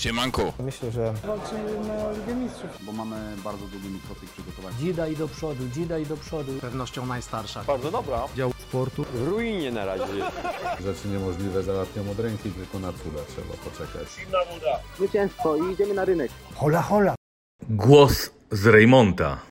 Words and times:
Siemanko. 0.00 0.52
Myślę, 0.58 0.90
że 0.90 1.12
Walczymy 1.26 1.88
na 1.88 2.10
Ligę 2.12 2.34
Mistrzów. 2.34 2.70
bo 2.80 2.92
mamy 2.92 3.36
bardzo 3.44 3.66
długi 3.66 3.88
mikrocyk 3.88 4.30
przygotowania. 4.30 4.76
Dzida 4.78 5.08
i 5.08 5.16
do 5.16 5.28
przodu, 5.28 5.68
dzida 5.74 5.98
i 5.98 6.06
do 6.06 6.16
przodu. 6.16 6.52
pewnością 6.60 7.06
najstarsza. 7.06 7.64
Bardzo 7.64 7.90
dobra. 7.90 8.24
Dział 8.36 8.52
sportu. 8.58 9.04
W 9.14 9.28
ruinie 9.28 9.72
na 9.72 9.84
razie. 9.84 10.04
Rzeczy 10.86 11.08
niemożliwe 11.08 11.62
załatwiam 11.62 12.08
od 12.08 12.18
ręki, 12.20 12.50
tylko 12.50 12.78
na 12.78 12.92
cuda 12.92 13.20
trzeba 13.28 13.54
poczekać. 13.70 14.08
Zwycięstwo 14.96 15.56
i 15.56 15.72
idziemy 15.72 15.94
na 15.94 16.04
rynek. 16.04 16.30
Hola, 16.54 16.82
hola. 16.82 17.14
Głos 17.70 18.30
z 18.50 18.66
Reymonta. 18.66 19.49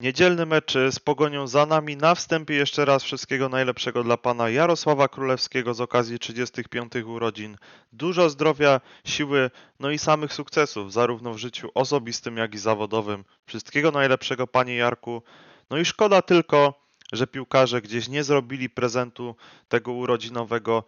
Niedzielny 0.00 0.46
mecz 0.46 0.74
z 0.90 0.98
Pogonią 0.98 1.46
za 1.46 1.66
nami. 1.66 1.96
Na 1.96 2.14
wstępie 2.14 2.54
jeszcze 2.54 2.84
raz 2.84 3.02
wszystkiego 3.02 3.48
najlepszego 3.48 4.04
dla 4.04 4.16
pana 4.16 4.50
Jarosława 4.50 5.08
Królewskiego 5.08 5.74
z 5.74 5.80
okazji 5.80 6.18
35 6.18 6.92
urodzin. 7.06 7.56
Dużo 7.92 8.30
zdrowia, 8.30 8.80
siły, 9.04 9.50
no 9.80 9.90
i 9.90 9.98
samych 9.98 10.32
sukcesów, 10.32 10.92
zarówno 10.92 11.34
w 11.34 11.38
życiu 11.38 11.68
osobistym, 11.74 12.36
jak 12.36 12.54
i 12.54 12.58
zawodowym. 12.58 13.24
Wszystkiego 13.46 13.90
najlepszego 13.90 14.46
panie 14.46 14.76
Jarku. 14.76 15.22
No 15.70 15.78
i 15.78 15.84
szkoda 15.84 16.22
tylko, 16.22 16.74
że 17.12 17.26
piłkarze 17.26 17.82
gdzieś 17.82 18.08
nie 18.08 18.24
zrobili 18.24 18.70
prezentu 18.70 19.36
tego 19.68 19.92
urodzinowego. 19.92 20.84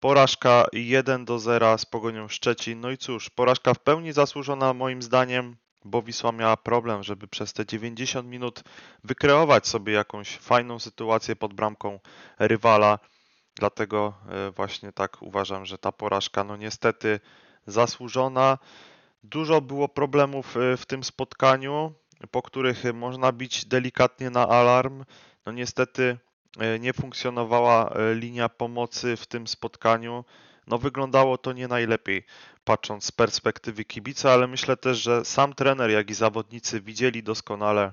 Porażka 0.00 0.66
1 0.72 1.24
do 1.24 1.38
0 1.38 1.78
z 1.78 1.86
Pogonią 1.86 2.28
Szczecin. 2.28 2.80
No 2.80 2.90
i 2.90 2.98
cóż, 2.98 3.30
porażka 3.30 3.74
w 3.74 3.78
pełni 3.78 4.12
zasłużona 4.12 4.74
moim 4.74 5.02
zdaniem 5.02 5.56
bo 5.84 6.02
Wisła 6.02 6.32
miała 6.32 6.56
problem, 6.56 7.02
żeby 7.02 7.28
przez 7.28 7.52
te 7.52 7.66
90 7.66 8.28
minut 8.28 8.62
wykreować 9.04 9.68
sobie 9.68 9.92
jakąś 9.92 10.36
fajną 10.36 10.78
sytuację 10.78 11.36
pod 11.36 11.54
bramką 11.54 12.00
rywala. 12.38 12.98
Dlatego 13.56 14.14
e, 14.28 14.50
właśnie 14.50 14.92
tak 14.92 15.22
uważam, 15.22 15.66
że 15.66 15.78
ta 15.78 15.92
porażka, 15.92 16.44
no 16.44 16.56
niestety 16.56 17.20
zasłużona. 17.66 18.58
Dużo 19.24 19.60
było 19.60 19.88
problemów 19.88 20.56
e, 20.56 20.76
w 20.76 20.86
tym 20.86 21.04
spotkaniu, 21.04 21.92
po 22.30 22.42
których 22.42 22.84
można 22.94 23.32
bić 23.32 23.64
delikatnie 23.64 24.30
na 24.30 24.48
alarm. 24.48 25.04
No 25.46 25.52
niestety 25.52 26.18
e, 26.58 26.78
nie 26.78 26.92
funkcjonowała 26.92 27.94
linia 28.14 28.48
pomocy 28.48 29.16
w 29.16 29.26
tym 29.26 29.46
spotkaniu. 29.46 30.24
No 30.66 30.78
wyglądało 30.78 31.38
to 31.38 31.52
nie 31.52 31.68
najlepiej 31.68 32.26
patrząc 32.64 33.04
z 33.04 33.12
perspektywy 33.12 33.84
kibica, 33.84 34.32
ale 34.32 34.46
myślę 34.46 34.76
też, 34.76 35.02
że 35.02 35.24
sam 35.24 35.54
trener, 35.54 35.90
jak 35.90 36.10
i 36.10 36.14
zawodnicy 36.14 36.80
widzieli 36.80 37.22
doskonale, 37.22 37.92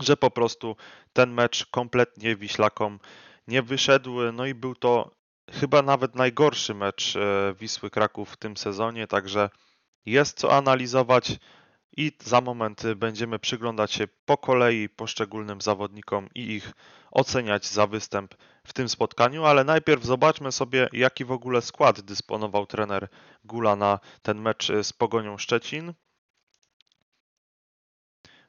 że 0.00 0.16
po 0.16 0.30
prostu 0.30 0.76
ten 1.12 1.32
mecz 1.32 1.66
kompletnie 1.66 2.36
Wiślakom 2.36 2.98
nie 3.48 3.62
wyszedł. 3.62 4.32
No 4.32 4.46
i 4.46 4.54
był 4.54 4.74
to 4.74 5.10
chyba 5.52 5.82
nawet 5.82 6.14
najgorszy 6.14 6.74
mecz 6.74 7.16
e, 7.16 7.54
Wisły 7.60 7.90
Kraków 7.90 8.30
w 8.30 8.36
tym 8.36 8.56
sezonie, 8.56 9.06
także 9.06 9.50
jest 10.06 10.38
co 10.38 10.56
analizować 10.56 11.38
i 11.98 12.12
za 12.24 12.40
moment 12.40 12.82
będziemy 12.96 13.38
przyglądać 13.38 13.92
się 13.92 14.08
po 14.24 14.36
kolei 14.36 14.88
poszczególnym 14.88 15.60
zawodnikom 15.60 16.28
i 16.34 16.52
ich 16.52 16.72
oceniać 17.10 17.66
za 17.66 17.86
występ 17.86 18.34
w 18.64 18.72
tym 18.72 18.88
spotkaniu, 18.88 19.44
ale 19.44 19.64
najpierw 19.64 20.04
zobaczmy 20.04 20.52
sobie, 20.52 20.88
jaki 20.92 21.24
w 21.24 21.32
ogóle 21.32 21.62
skład 21.62 22.00
dysponował 22.00 22.66
trener 22.66 23.08
Gula 23.44 23.76
na 23.76 23.98
ten 24.22 24.40
mecz 24.40 24.72
z 24.82 24.92
Pogonią 24.92 25.38
Szczecin. 25.38 25.94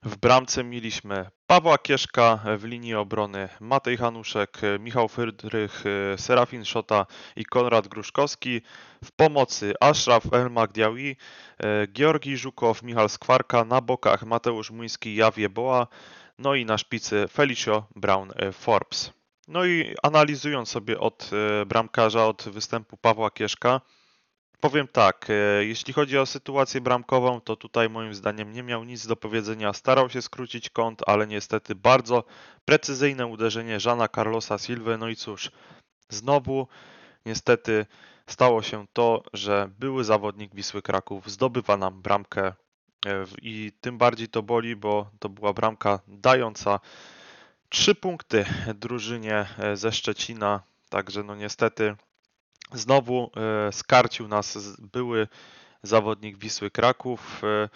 W 0.03 0.17
bramce 0.17 0.63
mieliśmy 0.63 1.29
Pawła 1.47 1.77
Kieszka, 1.77 2.39
w 2.57 2.63
linii 2.63 2.95
obrony 2.95 3.49
Matej 3.59 3.97
Hanuszek, 3.97 4.61
Michał 4.79 5.07
Frydrych, 5.07 5.83
Serafin 6.17 6.65
Szota 6.65 7.05
i 7.35 7.45
Konrad 7.45 7.87
Gruszkowski. 7.87 8.61
W 9.03 9.11
pomocy 9.11 9.73
Ashraf 9.81 10.33
El 10.33 10.51
Magdiawi, 10.51 11.15
Georgi 11.93 12.37
Żukow, 12.37 12.83
Michał 12.83 13.09
Skwarka, 13.09 13.65
na 13.65 13.81
bokach 13.81 14.23
Mateusz 14.23 14.71
Muński, 14.71 15.15
Jawie 15.15 15.49
Boa, 15.49 15.87
no 16.37 16.55
i 16.55 16.65
na 16.65 16.77
szpicy 16.77 17.27
Felicio 17.27 17.87
Brown 17.95 18.31
Forbes. 18.53 19.13
No 19.47 19.65
i 19.65 19.95
analizując 20.03 20.69
sobie 20.69 20.99
od 20.99 21.29
e, 21.61 21.65
bramkarza, 21.65 22.25
od 22.25 22.43
występu 22.43 22.97
Pawła 22.97 23.31
Kieszka, 23.31 23.81
powiem 24.61 24.87
tak, 24.87 25.27
e, 25.29 25.65
jeśli 25.65 25.93
chodzi 25.93 26.17
o 26.17 26.25
sytuację 26.25 26.81
bramkową, 26.81 27.41
to 27.41 27.55
tutaj 27.55 27.89
moim 27.89 28.15
zdaniem 28.15 28.53
nie 28.53 28.63
miał 28.63 28.83
nic 28.83 29.07
do 29.07 29.15
powiedzenia. 29.15 29.73
Starał 29.73 30.09
się 30.09 30.21
skrócić 30.21 30.69
kąt, 30.69 31.01
ale 31.07 31.27
niestety 31.27 31.75
bardzo 31.75 32.23
precyzyjne 32.65 33.27
uderzenie 33.27 33.79
Żana 33.79 34.07
Carlosa 34.07 34.57
Silwy. 34.57 34.97
No 34.97 35.09
i 35.09 35.15
cóż, 35.15 35.51
znowu 36.09 36.67
niestety 37.25 37.85
stało 38.27 38.61
się 38.61 38.85
to, 38.93 39.23
że 39.33 39.69
były 39.79 40.03
zawodnik 40.03 40.55
Wisły 40.55 40.81
Kraków 40.81 41.31
zdobywa 41.31 41.77
nam 41.77 42.01
bramkę 42.01 42.53
e, 43.05 43.25
i 43.41 43.71
tym 43.81 43.97
bardziej 43.97 44.27
to 44.27 44.43
boli, 44.43 44.75
bo 44.75 45.09
to 45.19 45.29
była 45.29 45.53
bramka 45.53 45.99
dająca 46.07 46.79
Trzy 47.69 47.95
punkty 47.95 48.45
drużynie 48.75 49.45
e, 49.59 49.77
ze 49.77 49.91
Szczecina, 49.91 50.61
także 50.89 51.23
no 51.23 51.35
niestety 51.35 51.95
znowu 52.73 53.31
e, 53.67 53.71
skarcił 53.71 54.27
nas 54.27 54.57
były 54.79 55.27
zawodnik 55.83 56.37
Wisły 56.37 56.71
Kraków. 56.71 57.41
E, 57.43 57.69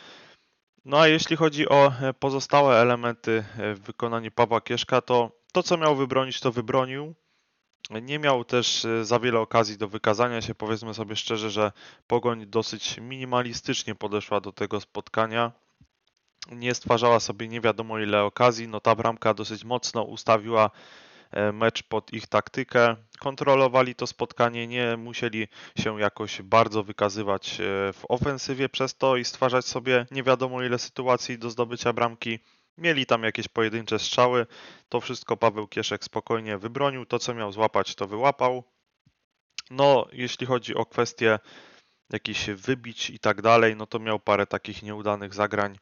No 0.85 0.99
a 0.99 1.07
jeśli 1.07 1.35
chodzi 1.35 1.69
o 1.69 1.93
e, 2.01 2.13
pozostałe 2.13 2.75
elementy 2.75 3.43
w 3.57 3.79
wykonaniu 3.85 4.31
Pawła 4.31 4.61
Kieszka, 4.61 5.01
to 5.01 5.31
to 5.53 5.63
co 5.63 5.77
miał 5.77 5.95
wybronić, 5.95 6.39
to 6.39 6.51
wybronił. 6.51 7.13
Nie 8.01 8.19
miał 8.19 8.43
też 8.45 8.87
za 9.01 9.19
wiele 9.19 9.39
okazji 9.39 9.77
do 9.77 9.87
wykazania 9.87 10.41
się. 10.41 10.55
Powiedzmy 10.55 10.93
sobie 10.93 11.15
szczerze, 11.15 11.49
że 11.49 11.71
Pogoń 12.07 12.45
dosyć 12.45 12.97
minimalistycznie 12.97 13.95
podeszła 13.95 14.41
do 14.41 14.51
tego 14.51 14.81
spotkania 14.81 15.51
nie 16.51 16.75
stwarzała 16.75 17.19
sobie 17.19 17.47
nie 17.47 17.61
wiadomo 17.61 17.99
ile 17.99 18.23
okazji. 18.23 18.67
No 18.67 18.79
ta 18.79 18.95
bramka 18.95 19.33
dosyć 19.33 19.63
mocno 19.63 20.03
ustawiła 20.03 20.69
mecz 21.53 21.83
pod 21.83 22.13
ich 22.13 22.27
taktykę. 22.27 22.95
Kontrolowali 23.19 23.95
to 23.95 24.07
spotkanie, 24.07 24.67
nie 24.67 24.97
musieli 24.97 25.47
się 25.79 25.99
jakoś 25.99 26.41
bardzo 26.41 26.83
wykazywać 26.83 27.59
e, 27.59 27.63
w 27.93 28.03
ofensywie 28.09 28.69
przez 28.69 28.97
to 28.97 29.17
i 29.17 29.25
stwarzać 29.25 29.65
sobie 29.65 30.05
nie 30.11 30.23
wiadomo 30.23 30.63
ile 30.63 30.79
sytuacji 30.79 31.37
do 31.37 31.49
zdobycia 31.49 31.93
bramki. 31.93 32.39
Mieli 32.77 33.05
tam 33.05 33.23
jakieś 33.23 33.47
pojedyncze 33.47 33.99
strzały. 33.99 34.45
To 34.89 35.01
wszystko 35.01 35.37
Paweł 35.37 35.67
Kieszek 35.67 36.03
spokojnie 36.03 36.57
wybronił. 36.57 37.05
To 37.05 37.19
co 37.19 37.33
miał 37.33 37.51
złapać, 37.51 37.95
to 37.95 38.07
wyłapał. 38.07 38.63
No, 39.71 40.07
jeśli 40.11 40.47
chodzi 40.47 40.75
o 40.75 40.85
kwestie 40.85 41.39
jakichś 42.09 42.49
wybić 42.49 43.09
i 43.09 43.19
tak 43.19 43.41
dalej, 43.41 43.75
no 43.75 43.87
to 43.87 43.99
miał 43.99 44.19
parę 44.19 44.47
takich 44.47 44.83
nieudanych 44.83 45.33
zagrań. 45.33 45.77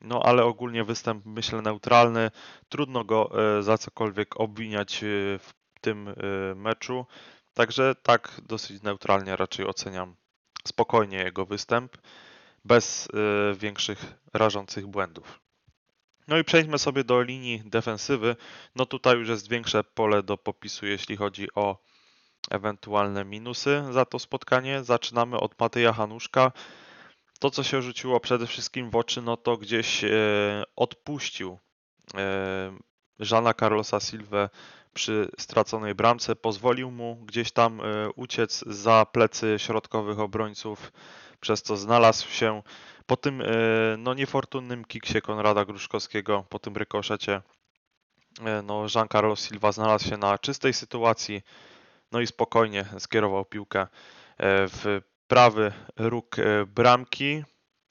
No 0.00 0.22
ale 0.22 0.44
ogólnie 0.44 0.84
występ 0.84 1.26
myślę 1.26 1.62
neutralny. 1.62 2.30
Trudno 2.68 3.04
go 3.04 3.30
e, 3.58 3.62
za 3.62 3.78
cokolwiek 3.78 4.40
obwiniać 4.40 5.04
e, 5.04 5.06
w 5.38 5.52
tym 5.80 6.08
e, 6.08 6.14
meczu. 6.54 7.06
Także 7.54 7.94
tak 8.02 8.40
dosyć 8.46 8.82
neutralnie 8.82 9.36
raczej 9.36 9.66
oceniam 9.66 10.16
spokojnie 10.66 11.18
jego 11.18 11.46
występ, 11.46 11.96
bez 12.64 13.08
większych 13.54 14.04
rażących 14.34 14.86
błędów. 14.86 15.40
No 16.28 16.38
i 16.38 16.44
przejdźmy 16.44 16.78
sobie 16.78 17.04
do 17.04 17.22
linii 17.22 17.62
defensywy. 17.64 18.36
No 18.76 18.86
tutaj 18.86 19.16
już 19.16 19.28
jest 19.28 19.48
większe 19.48 19.84
pole 19.84 20.22
do 20.22 20.38
popisu, 20.38 20.86
jeśli 20.86 21.16
chodzi 21.16 21.48
o 21.54 21.78
ewentualne 22.50 23.24
minusy 23.24 23.84
za 23.90 24.04
to 24.04 24.18
spotkanie. 24.18 24.84
Zaczynamy 24.84 25.40
od 25.40 25.60
Mateja 25.60 25.92
Hanuszka 25.92 26.52
to, 27.38 27.50
co 27.50 27.62
się 27.62 27.82
rzuciło 27.82 28.20
przede 28.20 28.46
wszystkim 28.46 28.90
w 28.90 28.96
oczy, 28.96 29.22
no 29.22 29.36
to 29.36 29.56
gdzieś 29.56 30.04
e, 30.04 30.08
odpuścił 30.76 31.58
e, 32.14 32.76
Żana 33.18 33.54
Carlosa 33.54 34.00
Silwę 34.00 34.48
przy 34.94 35.28
straconej 35.38 35.94
bramce, 35.94 36.36
pozwolił 36.36 36.90
mu 36.90 37.16
gdzieś 37.16 37.52
tam 37.52 37.80
e, 37.80 38.10
uciec 38.10 38.64
za 38.66 39.06
plecy 39.12 39.54
środkowych 39.58 40.20
obrońców, 40.20 40.92
przez 41.40 41.62
co 41.62 41.76
znalazł 41.76 42.28
się 42.28 42.62
po 43.06 43.16
tym 43.16 43.40
e, 43.40 43.46
no, 43.98 44.14
niefortunnym 44.14 44.84
kiksie 44.84 45.22
Konrada 45.22 45.64
Gruszkowskiego, 45.64 46.44
po 46.48 46.58
tym 46.58 46.76
rykoszecie, 46.76 47.42
e, 48.44 48.62
no, 48.62 48.86
Jean 48.94 49.08
Carlos 49.08 49.48
Silva 49.48 49.72
znalazł 49.72 50.08
się 50.08 50.16
na 50.16 50.38
czystej 50.38 50.72
sytuacji, 50.72 51.42
no 52.12 52.20
i 52.20 52.26
spokojnie 52.26 52.84
skierował 52.98 53.44
piłkę 53.44 53.80
e, 53.80 53.88
w 54.38 55.00
prawy 55.28 55.72
róg 55.96 56.38
e, 56.38 56.66
bramki. 56.66 57.44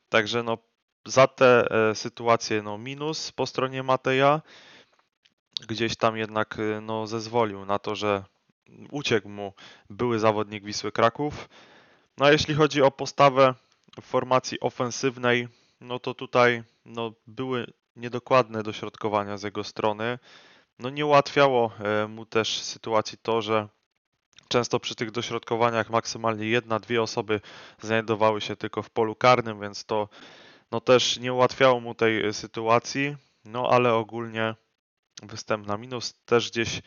Także 0.10 0.44
no, 0.44 0.58
za 1.06 1.28
te 1.28 1.72
e, 1.72 1.96
sytuacje 1.96 2.62
no, 2.62 2.78
minus 2.78 3.32
po 3.32 3.46
stronie 3.46 3.84
Mateja. 3.84 4.42
Gdzieś 5.68 5.96
tam 5.96 6.18
jednak 6.18 6.58
e, 6.60 6.82
no, 6.82 7.08
zezwolił 7.08 7.66
na 7.66 7.80
to, 7.80 7.96
że 7.96 8.24
uciekł 8.92 9.30
mu 9.30 9.54
były 9.90 10.20
zawodnik 10.20 10.64
Wisły 10.64 10.92
Kraków. 10.92 11.50
No 12.18 12.26
a 12.26 12.32
jeśli 12.32 12.56
chodzi 12.56 12.82
o 12.82 12.92
postawę 12.92 13.54
formacji 14.02 14.60
ofensywnej, 14.60 15.48
no 15.82 16.00
to 16.00 16.14
tutaj 16.14 16.64
no, 16.86 17.14
były 17.28 17.74
niedokładne 17.96 18.64
dośrodkowania 18.64 19.38
z 19.38 19.44
jego 19.44 19.64
strony. 19.64 20.20
no 20.80 20.90
nie 20.90 21.06
ułatwiało 21.06 21.72
mu 22.10 22.26
też 22.26 22.62
sytuacji 22.62 23.18
to, 23.22 23.42
że 23.42 23.68
często 24.48 24.80
przy 24.80 24.96
tych 24.96 25.12
dośrodkowaniach 25.12 25.90
maksymalnie 25.90 26.48
jedna, 26.48 26.80
dwie 26.80 27.02
osoby 27.02 27.42
znajdowały 27.82 28.42
się 28.42 28.56
tylko 28.56 28.82
w 28.82 28.90
polu 28.90 29.16
karnym, 29.16 29.62
więc 29.62 29.86
to 29.86 30.10
no 30.72 30.82
też 30.82 31.20
nie 31.20 31.34
ułatwiało 31.34 31.80
mu 31.80 31.96
tej 31.96 32.26
e, 32.26 32.34
sytuacji, 32.34 33.16
no 33.46 33.70
ale 33.70 33.94
ogólnie 33.94 34.56
występ 35.24 35.68
na 35.68 35.78
minus. 35.78 36.14
Też 36.26 36.52
gdzieś 36.52 36.82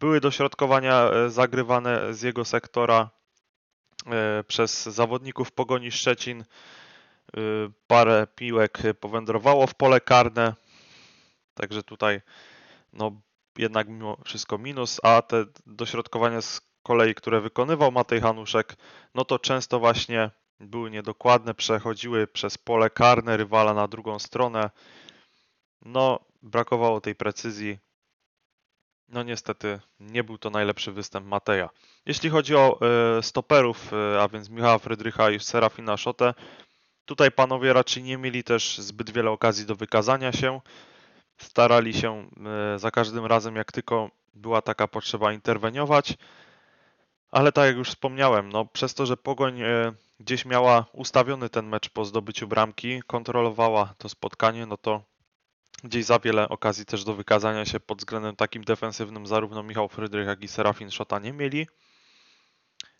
były 0.00 0.20
dośrodkowania 0.20 1.10
e, 1.10 1.30
zagrywane 1.30 2.14
z 2.14 2.22
jego 2.22 2.44
sektora 2.44 3.10
e, 4.06 4.44
przez 4.44 4.84
zawodników 4.84 5.52
Pogoni 5.52 5.90
Szczecin. 5.92 6.44
Parę 7.86 8.26
piłek 8.34 8.78
powędrowało 9.00 9.66
w 9.66 9.74
pole 9.74 10.00
karne, 10.00 10.54
także 11.54 11.82
tutaj 11.82 12.20
no 12.92 13.20
jednak 13.58 13.88
mimo 13.88 14.16
wszystko 14.24 14.58
minus, 14.58 15.00
a 15.02 15.22
te 15.22 15.44
dośrodkowania 15.66 16.40
z 16.40 16.69
kolei, 16.82 17.14
które 17.14 17.40
wykonywał 17.40 17.92
Matej 17.92 18.20
Hanuszek, 18.20 18.76
no 19.14 19.24
to 19.24 19.38
często 19.38 19.78
właśnie 19.78 20.30
były 20.60 20.90
niedokładne, 20.90 21.54
przechodziły 21.54 22.26
przez 22.26 22.58
pole 22.58 22.90
karne 22.90 23.36
rywala 23.36 23.74
na 23.74 23.88
drugą 23.88 24.18
stronę. 24.18 24.70
No, 25.82 26.20
brakowało 26.42 27.00
tej 27.00 27.14
precyzji. 27.14 27.78
No 29.08 29.22
niestety 29.22 29.80
nie 30.00 30.24
był 30.24 30.38
to 30.38 30.50
najlepszy 30.50 30.92
występ 30.92 31.26
Mateja. 31.26 31.70
Jeśli 32.06 32.30
chodzi 32.30 32.56
o 32.56 32.80
e, 33.18 33.22
stoperów, 33.22 33.92
e, 33.92 34.22
a 34.22 34.28
więc 34.28 34.50
Michała 34.50 34.78
Frydrycha 34.78 35.30
i 35.30 35.40
Serafina 35.40 35.96
Szotę, 35.96 36.34
tutaj 37.04 37.32
panowie 37.32 37.72
raczej 37.72 38.02
nie 38.02 38.18
mieli 38.18 38.44
też 38.44 38.78
zbyt 38.78 39.10
wiele 39.10 39.30
okazji 39.30 39.66
do 39.66 39.76
wykazania 39.76 40.32
się. 40.32 40.60
Starali 41.38 41.94
się 41.94 42.28
e, 42.74 42.78
za 42.78 42.90
każdym 42.90 43.26
razem, 43.26 43.56
jak 43.56 43.72
tylko 43.72 44.10
była 44.34 44.62
taka 44.62 44.88
potrzeba, 44.88 45.32
interweniować. 45.32 46.14
Ale 47.30 47.52
tak 47.52 47.66
jak 47.66 47.76
już 47.76 47.88
wspomniałem, 47.88 48.48
no 48.48 48.66
przez 48.66 48.94
to, 48.94 49.06
że 49.06 49.16
Pogoń 49.16 49.60
e, 49.60 49.92
gdzieś 50.20 50.44
miała 50.44 50.86
ustawiony 50.92 51.48
ten 51.48 51.66
mecz 51.66 51.88
po 51.88 52.04
zdobyciu 52.04 52.48
bramki, 52.48 53.02
kontrolowała 53.06 53.94
to 53.98 54.08
spotkanie, 54.08 54.66
no 54.66 54.76
to 54.76 55.02
gdzieś 55.84 56.04
za 56.04 56.18
wiele 56.18 56.48
okazji 56.48 56.84
też 56.86 57.04
do 57.04 57.14
wykazania 57.14 57.64
się 57.64 57.80
pod 57.80 57.98
względem 57.98 58.36
takim 58.36 58.64
defensywnym 58.64 59.26
zarówno 59.26 59.62
Michał 59.62 59.88
Frydrych, 59.88 60.26
jak 60.26 60.42
i 60.42 60.48
Serafin 60.48 60.90
Szota 60.90 61.18
nie 61.18 61.32
mieli. 61.32 61.66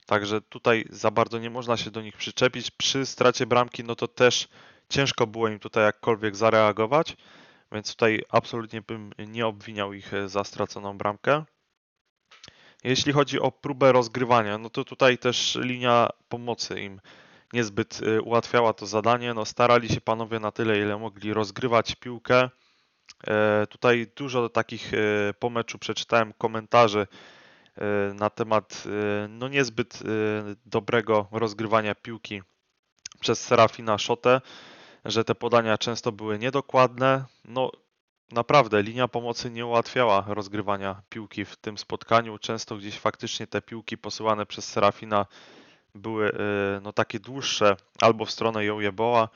Także 0.06 0.40
tutaj 0.40 0.84
za 0.90 1.10
bardzo 1.10 1.38
nie 1.38 1.50
można 1.50 1.76
się 1.76 1.90
do 1.90 2.02
nich 2.02 2.16
przyczepić. 2.16 2.70
Przy 2.70 3.06
stracie 3.06 3.46
bramki, 3.46 3.84
no 3.84 3.96
to 3.96 4.08
też 4.08 4.48
ciężko 4.88 5.26
było 5.26 5.48
im 5.48 5.58
tutaj 5.58 5.84
jakkolwiek 5.84 6.36
zareagować, 6.36 7.16
więc 7.72 7.90
tutaj 7.90 8.22
absolutnie 8.28 8.82
bym 8.82 9.12
nie 9.18 9.46
obwiniał 9.46 9.92
ich 9.92 10.14
e, 10.14 10.28
za 10.28 10.44
straconą 10.44 10.98
bramkę. 10.98 11.44
Jeśli 12.84 13.12
chodzi 13.12 13.40
o 13.40 13.52
próbę 13.52 13.92
rozgrywania, 13.92 14.58
no 14.58 14.70
to 14.70 14.84
tutaj 14.84 15.18
też 15.18 15.58
linia 15.60 16.08
pomocy 16.28 16.80
im 16.80 17.00
niezbyt 17.52 18.00
y, 18.02 18.22
ułatwiała 18.22 18.72
to 18.72 18.86
zadanie. 18.86 19.34
No, 19.34 19.44
starali 19.44 19.88
się 19.88 20.00
panowie 20.00 20.38
na 20.40 20.52
tyle, 20.52 20.78
ile 20.78 20.98
mogli 20.98 21.32
rozgrywać 21.32 21.94
piłkę. 21.94 22.50
E, 23.26 23.66
Tutaj 23.66 24.06
dużo 24.16 24.48
takich 24.48 24.94
e, 24.94 24.98
po 25.38 25.50
meczu 25.50 25.78
przeczytałem 25.78 26.32
komentarzy 26.32 27.06
e, 27.76 28.14
na 28.14 28.30
temat 28.30 28.84
no 29.28 29.48
niezbyt 29.48 29.98
dobrego 30.66 31.28
rozgrywania 31.32 31.94
piłki 31.94 32.42
przez 33.20 33.40
Serafina 33.40 33.98
Szotę, 33.98 34.40
że 35.04 35.24
te 35.24 35.34
podania 35.34 35.78
często 35.78 36.12
były 36.12 36.38
niedokładne. 36.38 37.24
No 37.44 37.70
naprawdę 38.32 38.82
linia 38.82 39.08
pomocy 39.08 39.50
nie 39.50 39.66
ułatwiała 39.66 40.24
rozgrywania 40.28 41.02
piłki 41.08 41.44
w 41.44 41.56
tym 41.56 41.78
spotkaniu. 41.78 42.38
Często 42.38 42.76
gdzieś 42.76 42.98
faktycznie 42.98 43.46
te 43.46 43.62
piłki 43.62 43.98
posyłane 43.98 44.46
przez 44.46 44.64
Serafina 44.64 45.26
były 45.94 46.32
e, 46.32 46.80
no 46.82 46.92
takie 46.92 47.20
dłuższe 47.20 47.76
albo 48.00 48.24
w 48.24 48.30
stronę 48.30 48.64
Jojeboa, 48.64 49.28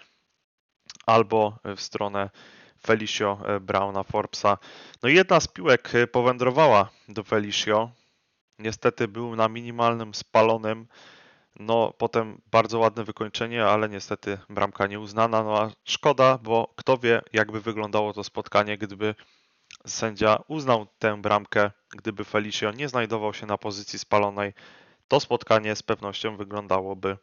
albo 1.06 1.58
w 1.76 1.80
stronę 1.80 2.30
Felicio 2.86 3.38
e, 3.44 3.60
Browna 3.60 4.02
Forbesa. 4.02 4.58
No 5.02 5.08
jedna 5.08 5.40
z 5.40 5.48
piłek 5.48 5.94
e, 5.94 6.06
powędrowała 6.06 6.88
do 7.08 7.24
Felicio. 7.24 7.90
Niestety 8.58 9.08
był 9.08 9.36
na 9.36 9.48
minimalnym 9.48 10.14
spalonym. 10.14 10.86
No 11.58 11.92
potem 11.98 12.40
bardzo 12.50 12.78
ładne 12.78 13.04
wykończenie, 13.04 13.66
ale 13.66 13.88
niestety 13.88 14.38
bramka 14.50 14.86
nieuznana. 14.86 15.42
No 15.42 15.58
a 15.58 15.70
szkoda, 15.84 16.38
bo 16.38 16.72
kto 16.76 16.98
wie 16.98 17.22
jakby 17.32 17.60
wyglądało 17.60 18.12
to 18.12 18.24
spotkanie, 18.24 18.78
gdyby 18.78 19.14
sędzia 19.86 20.38
uznał 20.48 20.86
tę 20.98 21.22
bramkę, 21.22 21.70
gdyby 21.90 22.24
Felicio 22.24 22.72
nie 22.72 22.88
znajdował 22.88 23.34
się 23.34 23.46
na 23.46 23.58
pozycji 23.58 23.98
spalonej 23.98 24.52
to 25.08 25.20
spotkanie 25.20 25.76
z 25.76 25.82
pewnością 25.82 26.36
wyglądałoby 26.36 27.16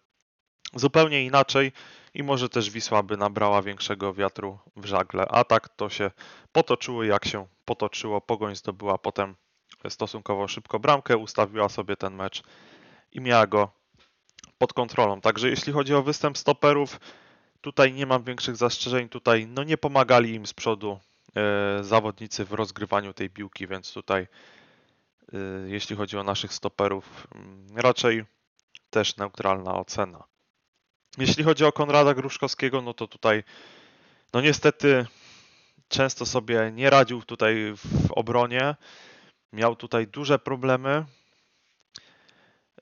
zupełnie 0.74 1.26
inaczej 1.26 1.72
i 2.14 2.24
może 2.24 2.50
też 2.50 2.70
Wisła 2.70 3.04
by 3.04 3.18
nabrała 3.18 3.62
większego 3.62 4.14
wiatru 4.14 4.60
w 4.76 4.86
żagle. 4.86 5.26
A 5.28 5.44
tak 5.44 5.70
to 5.70 5.90
się 5.90 6.12
potoczyło 6.52 7.04
jak 7.04 7.26
się 7.26 7.48
potoczyło. 7.66 8.22
Pogoń 8.22 8.56
zdobyła 8.56 8.98
potem 8.98 9.36
stosunkowo 9.90 10.48
szybko 10.48 10.80
bramkę, 10.80 11.18
ustawiła 11.18 11.70
sobie 11.70 11.96
ten 11.96 12.16
mecz 12.16 12.44
i 13.12 13.22
miała 13.22 13.48
go 13.48 13.81
pod 14.62 14.74
kontrolą. 14.74 15.22
Także 15.22 15.50
jeśli 15.50 15.74
chodzi 15.74 15.96
o 15.96 16.04
występ 16.04 16.38
stoperów, 16.38 17.00
tutaj 17.62 17.94
nie 17.94 18.06
mam 18.06 18.24
większych 18.24 18.56
zastrzeżeń. 18.56 19.10
Tutaj 19.10 19.48
no 19.48 19.64
nie 19.64 19.78
pomagali 19.78 20.34
im 20.34 20.46
z 20.46 20.54
przodu 20.54 21.00
e, 21.36 21.84
zawodnicy 21.84 22.46
w 22.46 22.54
rozgrywaniu 22.54 23.14
tej 23.14 23.30
piłki, 23.30 23.68
więc 23.68 23.94
tutaj 23.94 24.28
y, 25.34 25.38
jeśli 25.68 25.96
chodzi 25.96 26.18
o 26.18 26.24
naszych 26.24 26.54
stoperów, 26.54 27.28
mm, 27.36 27.68
raczej 27.76 28.26
też 28.90 29.18
neutralna 29.18 29.74
ocena. 29.74 30.24
Jeśli 31.18 31.44
chodzi 31.44 31.66
o 31.66 31.72
Konrada 31.72 32.14
Gruszkowskiego, 32.14 32.82
no 32.82 32.94
to 32.94 33.08
tutaj, 33.08 33.44
no 34.34 34.42
niestety, 34.42 35.06
często 35.88 36.26
sobie 36.26 36.72
nie 36.74 36.90
radził 36.90 37.22
tutaj 37.22 37.56
w 37.78 38.12
obronie. 38.12 38.76
Miał 39.54 39.76
tutaj 39.76 40.08
duże 40.08 40.40
problemy. 40.40 41.06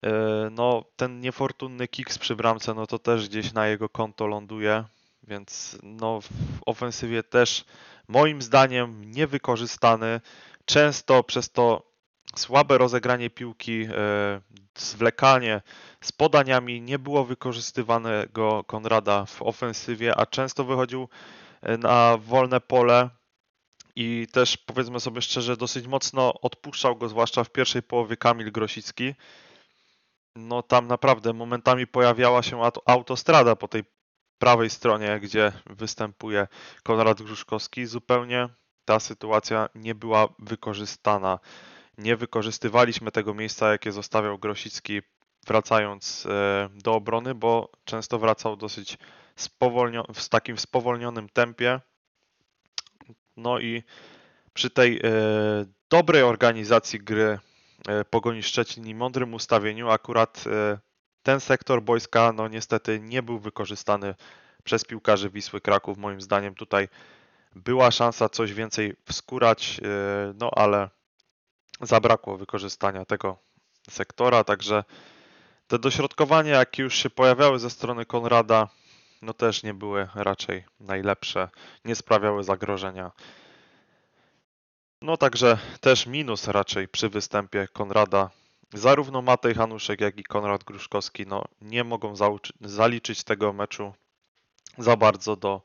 Y, 0.05 0.09
No, 0.51 0.83
ten 0.95 1.19
niefortunny 1.19 1.87
kiks 1.87 2.17
przy 2.17 2.35
bramce, 2.35 2.73
no 2.73 2.87
to 2.87 2.99
też 2.99 3.29
gdzieś 3.29 3.53
na 3.53 3.67
jego 3.67 3.89
konto 3.89 4.27
ląduje, 4.27 4.83
więc 5.23 5.77
no 5.83 6.21
w 6.21 6.29
ofensywie 6.65 7.23
też 7.23 7.65
moim 8.07 8.41
zdaniem 8.41 9.11
niewykorzystany. 9.11 10.21
Często 10.65 11.23
przez 11.23 11.51
to 11.51 11.89
słabe 12.35 12.77
rozegranie 12.77 13.29
piłki, 13.29 13.81
e, 13.81 14.41
zwlekanie 14.77 15.61
z 16.01 16.11
podaniami 16.11 16.81
nie 16.81 16.99
było 16.99 17.25
wykorzystywanego 17.25 18.63
Konrada 18.63 19.25
w 19.25 19.41
ofensywie, 19.41 20.15
a 20.15 20.25
często 20.25 20.63
wychodził 20.63 21.09
e, 21.61 21.77
na 21.77 22.17
wolne 22.17 22.61
pole 22.61 23.09
i 23.95 24.27
też 24.31 24.57
powiedzmy 24.57 24.99
sobie 24.99 25.21
szczerze, 25.21 25.57
dosyć 25.57 25.87
mocno 25.87 26.41
odpuszczał 26.41 26.95
go, 26.95 27.09
zwłaszcza 27.09 27.43
w 27.43 27.51
pierwszej 27.51 27.83
połowie 27.83 28.17
Kamil 28.17 28.51
Grosicki. 28.51 29.13
No 30.35 30.63
tam 30.63 30.87
naprawdę 30.87 31.33
momentami 31.33 31.87
pojawiała 31.87 32.43
się 32.43 32.57
aut- 32.57 32.81
autostrada 32.85 33.55
po 33.55 33.67
tej 33.67 33.83
prawej 34.37 34.69
stronie, 34.69 35.19
gdzie 35.19 35.51
występuje 35.65 36.47
Konrad 36.83 37.21
Gruszkowski. 37.21 37.85
Zupełnie 37.85 38.49
ta 38.85 38.99
sytuacja 38.99 39.69
nie 39.75 39.95
była 39.95 40.27
wykorzystana 40.39 41.39
nie 41.99 42.15
wykorzystywaliśmy 42.15 43.11
tego 43.11 43.33
miejsca, 43.33 43.71
jakie 43.71 43.91
zostawiał 43.91 44.37
Grosicki 44.37 45.01
wracając 45.47 46.25
e, 46.25 46.69
do 46.75 46.93
obrony, 46.93 47.35
bo 47.35 47.71
często 47.85 48.19
wracał 48.19 48.57
dosyć 48.57 48.97
spowolnio- 49.37 50.13
w 50.13 50.29
takim 50.29 50.57
spowolnionym 50.57 51.29
tempie. 51.29 51.79
No 53.37 53.59
i 53.59 53.83
przy 54.53 54.69
tej 54.69 54.97
e, 54.97 55.01
dobrej 55.89 56.23
organizacji 56.23 56.99
gry 56.99 57.39
Pogoni 58.09 58.43
Szczecin 58.43 58.87
i 58.87 58.95
mądrym 58.95 59.33
ustawieniu 59.33 59.89
akurat 59.89 60.43
e, 60.47 60.79
ten 61.23 61.39
sektor 61.39 61.81
boiska 61.81 62.31
no 62.31 62.47
niestety 62.47 62.99
nie 62.99 63.23
był 63.23 63.39
wykorzystany 63.39 64.15
przez 64.63 64.85
piłkarzy 64.85 65.29
Wisły 65.29 65.61
Kraków. 65.61 65.97
Moim 65.97 66.21
zdaniem 66.21 66.55
tutaj 66.55 66.87
była 67.55 67.91
szansa 67.91 68.29
coś 68.29 68.53
więcej 68.53 68.95
wskórać, 69.05 69.79
e, 69.83 70.33
no 70.39 70.51
ale 70.55 70.89
zabrakło 71.81 72.37
wykorzystania 72.37 73.05
tego 73.05 73.37
sektora, 73.89 74.43
także 74.43 74.83
te 75.67 75.79
dośrodkowania, 75.79 76.57
jakie 76.57 76.83
już 76.83 76.95
się 76.95 77.09
pojawiały 77.09 77.59
ze 77.59 77.69
strony 77.69 78.05
Konrada, 78.05 78.67
no 79.21 79.33
też 79.33 79.63
nie 79.63 79.73
były 79.73 80.07
raczej 80.15 80.65
najlepsze, 80.79 81.49
nie 81.85 81.95
sprawiały 81.95 82.43
zagrożenia. 82.43 83.11
No 85.01 85.17
także 85.17 85.57
też 85.81 86.07
minus 86.07 86.47
raczej 86.47 86.87
przy 86.87 87.09
występie 87.09 87.67
Konrada. 87.73 88.29
Zarówno 88.73 89.21
Matej 89.21 89.55
Hanuszek, 89.55 90.01
jak 90.01 90.17
i 90.17 90.23
Konrad 90.23 90.63
Gruszkowski 90.63 91.25
no, 91.27 91.45
nie 91.61 91.83
mogą 91.83 92.13
zaliczyć 92.61 93.23
tego 93.23 93.53
meczu 93.53 93.93
za 94.77 94.97
bardzo 94.97 95.35
do 95.35 95.61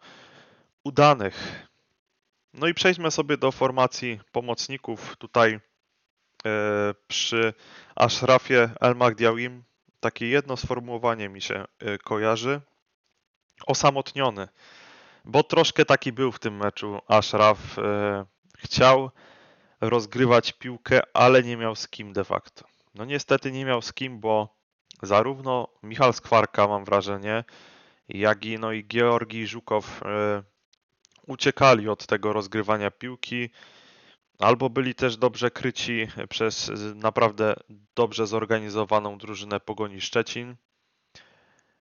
udanych. 0.84 1.66
No 2.52 2.66
i 2.66 2.74
przejdźmy 2.74 3.10
sobie 3.10 3.36
do 3.36 3.52
formacji 3.52 4.20
pomocników. 4.32 5.16
Tutaj 5.16 5.52
e, 5.52 5.60
przy 7.08 7.54
Ashrafie 7.96 8.70
El 8.80 8.96
Magdiawim 8.96 9.62
takie 10.00 10.28
jedno 10.28 10.56
sformułowanie 10.56 11.28
mi 11.28 11.42
się 11.42 11.64
e, 11.78 11.98
kojarzy. 11.98 12.60
Osamotniony. 13.66 14.48
Bo 15.24 15.42
troszkę 15.42 15.84
taki 15.84 16.12
był 16.12 16.32
w 16.32 16.38
tym 16.38 16.56
meczu 16.56 17.00
Ashraf. 17.08 17.78
E, 17.78 18.33
chciał 18.58 19.10
rozgrywać 19.80 20.52
piłkę, 20.52 21.00
ale 21.14 21.42
nie 21.42 21.56
miał 21.56 21.76
z 21.76 21.88
kim 21.88 22.12
de 22.12 22.24
facto. 22.24 22.64
No 22.94 23.04
niestety 23.04 23.52
nie 23.52 23.64
miał 23.64 23.82
z 23.82 23.92
kim, 23.92 24.20
bo 24.20 24.56
zarówno 25.02 25.68
Michal 25.82 26.14
Skwarka, 26.14 26.68
mam 26.68 26.84
wrażenie, 26.84 27.44
jak 28.08 28.44
i, 28.44 28.58
no 28.58 28.72
i 28.72 28.84
Georgi 28.84 29.46
Żukow 29.46 30.02
e, 30.02 30.42
uciekali 31.26 31.88
od 31.88 32.06
tego 32.06 32.32
rozgrywania 32.32 32.90
piłki, 32.90 33.50
albo 34.38 34.70
byli 34.70 34.94
też 34.94 35.16
dobrze 35.16 35.50
kryci 35.50 36.08
przez 36.28 36.70
naprawdę 36.94 37.54
dobrze 37.94 38.26
zorganizowaną 38.26 39.18
drużynę 39.18 39.60
Pogoni 39.60 40.00
Szczecin. 40.00 40.56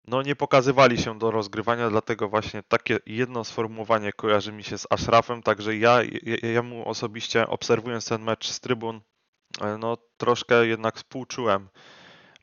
No 0.07 0.21
nie 0.21 0.35
pokazywali 0.35 0.97
się 0.97 1.19
do 1.19 1.31
rozgrywania, 1.31 1.89
dlatego 1.89 2.29
właśnie 2.29 2.63
takie 2.63 3.00
jedno 3.05 3.43
sformułowanie 3.43 4.13
kojarzy 4.13 4.51
mi 4.51 4.63
się 4.63 4.77
z 4.77 4.88
Ashrafem, 4.89 5.43
także 5.43 5.77
ja, 5.77 6.03
ja, 6.03 6.50
ja 6.51 6.63
mu 6.63 6.89
osobiście 6.89 7.47
obserwując 7.47 8.05
ten 8.05 8.21
mecz 8.21 8.47
z 8.47 8.59
trybun, 8.59 9.01
e, 9.62 9.77
no 9.77 9.97
troszkę 10.17 10.67
jednak 10.67 10.95
współczułem, 10.95 11.69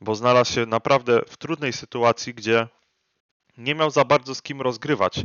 bo 0.01 0.15
znalazł 0.15 0.53
się 0.53 0.65
naprawdę 0.65 1.21
w 1.27 1.37
trudnej 1.37 1.73
sytuacji, 1.73 2.33
gdzie 2.33 2.67
nie 3.57 3.75
miał 3.75 3.89
za 3.89 4.05
bardzo 4.05 4.35
z 4.35 4.41
kim 4.41 4.61
rozgrywać 4.61 5.23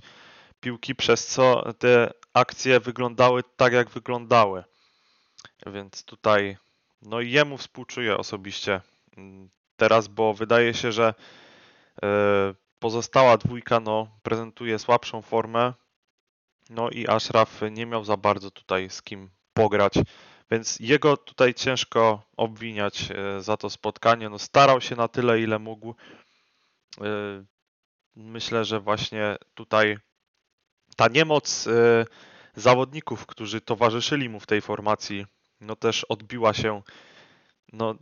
piłki, 0.60 0.94
przez 0.94 1.26
co 1.26 1.72
te 1.78 2.12
akcje 2.34 2.80
wyglądały 2.80 3.42
tak, 3.56 3.72
jak 3.72 3.90
wyglądały. 3.90 4.64
Więc 5.66 6.04
tutaj, 6.04 6.56
no 7.02 7.20
jemu 7.20 7.56
współczuję 7.56 8.16
osobiście 8.16 8.80
mm, 9.16 9.50
teraz, 9.76 10.08
bo 10.08 10.34
wydaje 10.34 10.74
się, 10.74 10.92
że 10.92 11.14
pozostała 12.78 13.36
dwójka 13.36 13.80
no, 13.80 14.08
prezentuje 14.22 14.78
słabszą 14.78 15.22
formę. 15.22 15.72
No 16.70 16.90
i 16.90 17.08
Ashraf 17.08 17.60
nie 17.70 17.86
miał 17.86 18.04
za 18.04 18.16
bardzo 18.16 18.50
tutaj 18.50 18.90
z 18.90 19.02
kim 19.02 19.30
pograć, 19.52 19.94
więc 20.50 20.80
jego 20.80 21.16
tutaj 21.16 21.54
ciężko 21.54 22.22
obwiniać 22.36 23.10
e, 23.10 23.42
za 23.42 23.56
to 23.56 23.70
spotkanie. 23.70 24.28
No, 24.28 24.38
starał 24.38 24.80
się 24.80 24.96
na 24.96 25.08
tyle, 25.08 25.40
ile 25.40 25.58
mógł. 25.58 25.94
E, 27.00 27.44
Myślę, 28.18 28.64
że 28.64 28.80
właśnie 28.80 29.36
tutaj 29.54 29.98
ta 30.96 31.08
niemoc 31.08 31.66
e, 31.66 32.04
zawodników, 32.54 33.26
którzy 33.26 33.60
towarzyszyli 33.60 34.28
mu 34.28 34.40
w 34.40 34.46
tej 34.46 34.60
formacji, 34.60 35.26
no 35.60 35.76
też 35.76 36.04
odbiła 36.04 36.54
się 36.54 36.82
no, 37.72 37.94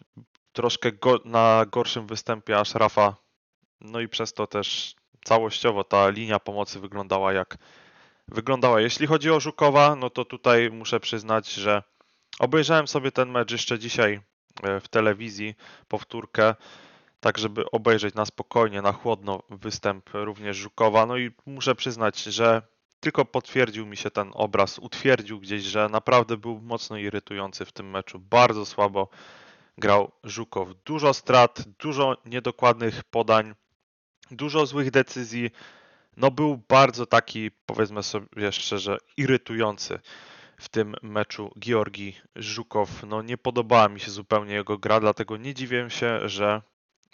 troszkę 0.53 0.93
go, 0.93 1.21
na 1.25 1.67
gorszym 1.71 2.07
występie 2.07 2.59
Ashrafa. 2.59 3.17
No 3.81 4.01
i 4.01 4.09
przez 4.09 4.33
to 4.33 4.47
też 4.47 4.95
całościowo 5.25 5.85
ta 5.85 6.09
linia 6.09 6.39
pomocy 6.39 6.81
wyglądała 6.81 7.33
jak 7.33 7.59
wyglądała. 8.29 8.81
Jeśli 8.81 9.07
chodzi 9.07 9.31
o 9.31 9.41
Żukowa, 9.41 9.97
no 9.97 10.11
to 10.11 10.25
tutaj 10.25 10.71
muszę 10.71 11.01
przyznać, 11.01 11.53
że 11.53 11.83
obejrzałem 12.39 12.89
sobie 12.89 13.13
ten 13.13 13.31
mecz 13.31 13.51
jeszcze 13.51 13.79
dzisiaj 13.79 14.21
e, 14.63 14.81
w 14.81 14.89
telewizji, 14.89 15.55
powtórkę, 15.89 16.55
tak 17.21 17.39
żeby 17.39 17.71
obejrzeć 17.71 18.15
na 18.15 18.25
spokojnie, 18.25 18.83
na 18.83 18.93
chłodno 18.93 19.43
występ 19.51 20.11
również 20.15 20.57
Żukowa. 20.57 21.07
No 21.07 21.17
i 21.17 21.31
muszę 21.47 21.75
przyznać, 21.75 22.23
że 22.23 22.63
tylko 23.01 23.25
potwierdził 23.25 23.87
mi 23.87 23.97
się 23.97 24.11
ten 24.11 24.31
obraz, 24.35 24.79
utwierdził 24.79 25.41
gdzieś, 25.41 25.63
że 25.63 25.89
naprawdę 25.89 26.37
był 26.37 26.61
mocno 26.61 26.97
irytujący 26.97 27.65
w 27.65 27.73
tym 27.73 27.91
meczu. 27.91 28.19
Bardzo 28.19 28.67
słabo 28.67 29.09
grał 29.79 30.13
Żukow. 30.25 30.69
Dużo 30.85 31.15
strat, 31.15 31.63
dużo 31.79 32.17
niedokładnych 32.25 33.05
podań, 33.05 33.55
dużo 34.31 34.67
złych 34.67 34.91
decyzji. 34.91 35.51
No 36.17 36.31
był 36.31 36.61
bardzo 36.69 37.07
taki, 37.07 37.51
powiedzmy 37.67 38.03
sobie 38.03 38.53
szczerze, 38.53 38.99
irytujący 39.17 39.99
w 40.57 40.69
tym 40.69 40.95
meczu 41.03 41.51
Georgi 41.59 42.17
Żukow. 42.37 43.03
No 43.07 43.23
nie 43.23 43.39
podobała 43.39 43.89
mi 43.89 44.01
się 44.01 44.11
zupełnie 44.11 44.55
jego 44.55 44.79
gra, 44.79 45.01
dlatego 45.01 45.37
nie 45.37 45.55
dziwię 45.55 45.91
się, 45.91 46.29
że 46.29 46.63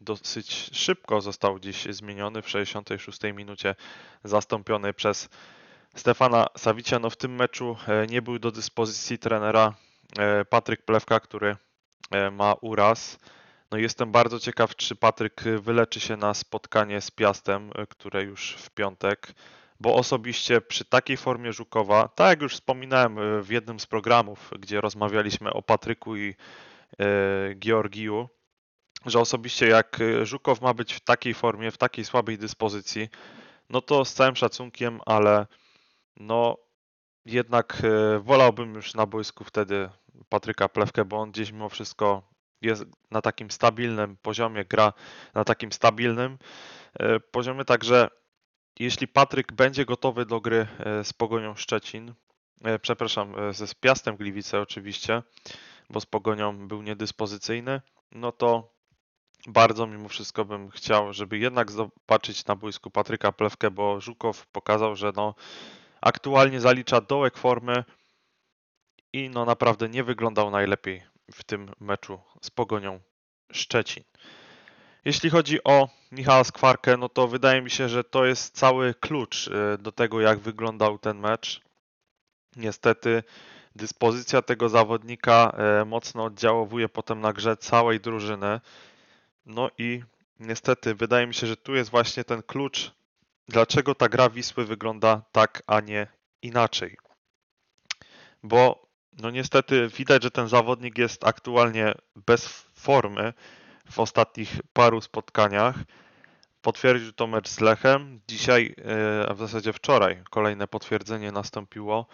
dosyć 0.01 0.71
szybko 0.73 1.21
został 1.21 1.55
gdzieś 1.55 1.85
zmieniony 1.85 2.43
w 2.43 2.49
66 2.49 3.21
minucie, 3.35 3.75
zastąpiony 4.25 4.93
przez 4.93 5.29
Stefana 5.95 6.47
Sawicia. 6.57 6.99
No 6.99 7.11
w 7.11 7.17
tym 7.17 7.35
meczu 7.35 7.77
e, 7.89 8.07
nie 8.07 8.23
był 8.23 8.39
do 8.39 8.53
dyspozycji 8.53 9.19
trenera 9.19 9.75
e, 10.19 10.45
Patryk 10.45 10.83
Plewka, 10.83 11.21
który 11.21 11.57
e, 12.11 12.31
ma 12.31 12.55
uraz. 12.61 13.19
No 13.73 13.79
jestem 13.79 14.13
bardzo 14.13 14.41
ciekaw, 14.41 14.77
czy 14.77 14.97
Patryk 14.97 15.43
wyleczy 15.61 16.01
się 16.01 16.17
na 16.17 16.35
spotkanie 16.35 17.01
z 17.01 17.11
Piastem, 17.11 17.71
które 17.89 18.23
już 18.23 18.55
w 18.55 18.71
piątek, 18.71 19.33
bo 19.81 19.95
osobiście 19.95 20.61
przy 20.61 20.85
takiej 20.85 21.17
formie 21.17 21.53
Żukowa, 21.53 22.09
tak 22.09 22.29
jak 22.29 22.43
już 22.43 22.55
wspominałem 22.55 23.43
w 23.43 23.51
jednym 23.51 23.81
z 23.81 23.87
programów, 23.87 24.51
gdzie 24.61 24.81
rozmawialiśmy 24.81 25.53
o 25.53 25.63
Patryku 25.63 26.17
i 26.17 26.35
Georgiju, 27.59 28.29
że 29.07 29.21
osobiście 29.21 29.69
jak 29.69 29.99
Żukow 30.23 30.61
ma 30.61 30.75
być 30.75 30.95
w 30.95 31.01
takiej 31.01 31.35
formie, 31.35 31.71
w 31.71 31.79
takiej 31.79 32.05
słabej 32.05 32.39
dyspozycji, 32.39 33.09
no 33.71 33.81
to 33.81 34.05
z 34.05 34.15
całym 34.15 34.37
szacunkiem, 34.37 35.01
ale 35.07 35.47
no 36.17 36.57
jednak 37.25 37.83
wolałbym 38.21 38.75
już 38.75 38.95
na 38.95 39.07
boisku 39.07 39.45
wtedy 39.45 39.91
Patryka 40.29 40.69
Plewkę, 40.69 41.05
bo 41.05 41.17
on 41.17 41.31
gdzieś 41.31 41.53
mimo 41.53 41.69
wszystko 41.69 42.32
jest 42.63 42.85
na 43.11 43.23
takim 43.23 43.51
stabilnym 43.51 44.17
poziomie, 44.17 44.65
gra 44.65 44.93
na 45.35 45.45
takim 45.45 45.73
stabilnym 45.73 46.39
poziomie, 47.31 47.65
także 47.65 48.09
jeśli 48.79 49.09
Patryk 49.09 49.53
będzie 49.53 49.85
gotowy 49.85 50.27
do 50.27 50.41
gry 50.41 50.67
z 51.03 51.13
Pogonią 51.13 51.55
Szczecin, 51.55 52.15
przepraszam, 52.83 53.35
ze 53.53 53.67
Piastem 53.81 54.17
Gliwice 54.17 54.61
oczywiście, 54.61 55.23
bo 55.91 56.01
z 56.01 56.07
Pogonią 56.07 56.69
był 56.69 56.83
niedyspozycyjny, 56.83 57.81
no 58.13 58.33
to 58.33 58.73
bardzo 59.47 59.87
mimo 59.87 60.09
wszystko 60.09 60.45
bym 60.45 60.71
chciał, 60.71 61.13
żeby 61.13 61.39
jednak 61.39 61.71
zobaczyć 61.71 62.47
na 62.47 62.57
boisku 62.57 62.91
Patryka 62.91 63.33
Plewkę, 63.33 63.71
bo 63.71 64.01
Żukow 64.01 64.47
pokazał, 64.47 64.97
że 64.97 65.13
no 65.17 65.35
aktualnie 66.01 66.61
zalicza 66.61 67.01
dołek 67.01 67.39
formy 67.39 67.85
i 69.13 69.31
no 69.31 69.45
naprawdę 69.45 69.89
nie 69.89 70.05
wyglądał 70.05 70.51
najlepiej 70.51 71.12
w 71.35 71.45
tym 71.45 71.71
meczu 71.81 72.21
z 72.43 72.51
Pogonią 72.51 73.01
Szczecin. 73.53 74.05
Jeśli 75.05 75.31
chodzi 75.31 75.65
o 75.65 75.89
Michała 76.13 76.45
Skwarkę, 76.45 76.97
no 76.97 77.09
to 77.09 77.29
wydaje 77.29 77.63
mi 77.63 77.71
się, 77.71 77.89
że 77.89 78.05
to 78.05 78.25
jest 78.25 78.59
cały 78.59 78.95
klucz 78.95 79.49
y, 79.49 79.79
do 79.79 79.93
tego, 79.93 80.21
jak 80.21 80.39
wyglądał 80.39 80.99
ten 80.99 81.19
mecz. 81.19 81.61
Niestety 82.57 83.23
dyspozycja 83.77 84.43
tego 84.43 84.69
zawodnika 84.69 85.57
y, 85.83 85.85
mocno 85.85 86.25
oddziałuje 86.25 86.89
potem 86.89 87.21
na 87.21 87.33
grze 87.33 87.57
całej 87.57 88.01
drużyny. 88.01 88.61
No 89.47 89.71
i 89.79 90.03
niestety 90.41 90.95
wydaje 90.95 91.27
mi 91.27 91.35
się, 91.35 91.47
że 91.47 91.57
tu 91.57 91.75
jest 91.75 91.91
właśnie 91.91 92.25
ten 92.25 92.43
klucz, 92.43 92.93
dlaczego 93.49 93.95
ta 93.95 94.09
gra 94.09 94.31
Wisły 94.31 94.65
wygląda 94.65 95.23
tak, 95.33 95.63
a 95.67 95.81
nie 95.81 96.07
inaczej. 96.43 96.97
Bo 98.43 98.92
no 99.19 99.31
niestety 99.31 99.89
widać, 99.89 100.23
że 100.23 100.31
ten 100.31 100.49
zawodnik 100.49 100.99
jest 100.99 101.25
aktualnie 101.25 101.95
bez 102.27 102.49
formy 102.75 103.33
w 103.91 104.01
ostatnich 104.01 104.61
paru 104.73 105.01
spotkaniach. 105.01 105.75
Potwierdził 106.63 107.13
to 107.13 107.27
mecz 107.27 107.49
z 107.49 107.61
Lechem. 107.61 108.21
Dzisiaj, 108.29 108.75
e, 108.79 109.29
a 109.29 109.35
w 109.35 109.39
zasadzie 109.39 109.73
wczoraj, 109.73 110.23
kolejne 110.31 110.69
potwierdzenie 110.69 111.33
nastąpiło. 111.33 112.07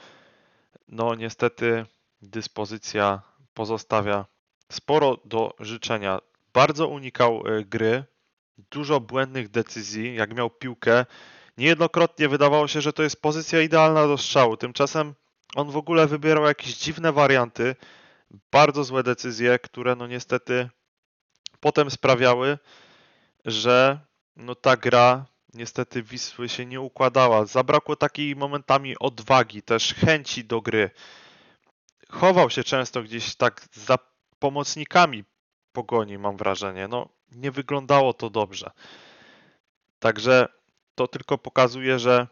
No 0.88 1.14
niestety 1.14 1.86
dyspozycja 2.22 3.22
pozostawia 3.54 4.24
sporo 4.72 5.16
do 5.24 5.54
życzenia 5.60 6.18
bardzo 6.52 6.88
unikał 6.88 7.42
e, 7.46 7.64
gry, 7.64 8.04
dużo 8.70 9.00
błędnych 9.00 9.48
decyzji. 9.48 10.14
Jak 10.14 10.34
miał 10.34 10.50
piłkę, 10.50 11.06
niejednokrotnie 11.58 12.28
wydawało 12.28 12.68
się, 12.68 12.80
że 12.80 12.92
to 12.92 13.02
jest 13.02 13.22
pozycja 13.22 13.60
idealna 13.60 14.06
do 14.06 14.18
strzału. 14.18 14.56
Tymczasem 14.56 15.14
on 15.54 15.70
w 15.70 15.76
ogóle 15.76 16.06
wybierał 16.06 16.44
jakieś 16.44 16.76
dziwne 16.76 17.12
warianty, 17.12 17.76
bardzo 18.50 18.84
złe 18.84 19.02
decyzje, 19.02 19.58
które 19.58 19.96
no 19.96 20.06
niestety 20.06 20.68
potem 21.60 21.90
sprawiały, 21.90 22.58
że 23.44 24.00
no 24.36 24.54
ta 24.54 24.76
gra 24.76 25.26
niestety 25.54 26.02
Wisły 26.02 26.48
się 26.48 26.66
nie 26.66 26.80
układała. 26.80 27.44
Zabrakło 27.44 27.96
takiej 27.96 28.36
momentami 28.36 28.98
odwagi, 28.98 29.62
też 29.62 29.94
chęci 29.94 30.44
do 30.44 30.60
gry. 30.60 30.90
Chował 32.08 32.50
się 32.50 32.64
często 32.64 33.02
gdzieś 33.02 33.36
tak 33.36 33.66
za 33.72 33.98
pomocnikami 34.38 35.24
pogoni, 35.72 36.18
mam 36.18 36.36
wrażenie. 36.36 36.88
No, 36.88 37.08
nie 37.32 37.50
wyglądało 37.50 38.14
to 38.14 38.30
dobrze. 38.30 38.70
Także 39.98 40.48
to 40.94 41.08
tylko 41.08 41.38
pokazuje, 41.38 41.98
że 41.98 42.26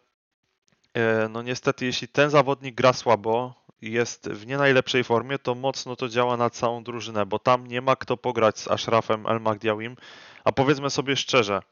No 1.30 1.42
niestety, 1.42 1.86
jeśli 1.86 2.08
ten 2.08 2.30
zawodnik 2.30 2.74
gra 2.74 2.92
słabo, 2.92 3.54
jest 3.82 4.28
w 4.28 4.46
nie 4.46 4.56
najlepszej 4.56 5.04
formie, 5.04 5.38
to 5.38 5.54
mocno 5.54 5.96
to 5.96 6.08
działa 6.08 6.36
na 6.36 6.50
całą 6.50 6.84
drużynę, 6.84 7.26
bo 7.26 7.38
tam 7.38 7.66
nie 7.66 7.80
ma 7.80 7.96
kto 7.96 8.16
pograć 8.16 8.58
z 8.58 8.68
Ashrafem 8.68 9.26
El 9.26 9.40
Magdiawim. 9.40 9.96
A 10.44 10.52
powiedzmy 10.52 10.90
sobie 10.90 11.16
szczerze, 11.16 11.62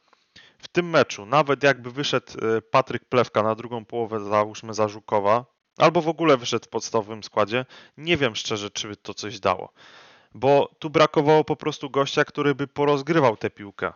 w 0.58 0.68
tym 0.68 0.90
meczu, 0.90 1.26
nawet 1.26 1.62
jakby 1.62 1.90
wyszedł 1.90 2.26
e, 2.32 2.62
Patryk 2.62 3.04
Plewka 3.04 3.42
na 3.42 3.54
drugą 3.54 3.84
połowę, 3.84 4.20
załóżmy 4.20 4.74
za 4.74 4.88
Żukowa, 4.88 5.44
albo 5.78 6.00
w 6.00 6.08
ogóle 6.08 6.36
wyszedł 6.36 6.64
w 6.64 6.68
podstawowym 6.68 7.22
składzie, 7.22 7.66
nie 7.98 8.16
wiem 8.16 8.36
szczerze, 8.36 8.70
czy 8.70 8.96
to 8.96 9.14
coś 9.14 9.40
dało. 9.40 9.72
Bo 10.34 10.70
tu 10.78 10.90
brakowało 10.90 11.44
po 11.44 11.56
prostu 11.56 11.90
gościa, 11.90 12.24
który 12.24 12.54
by 12.54 12.66
porozgrywał 12.66 13.36
tę 13.36 13.50
piłkę. 13.50 13.92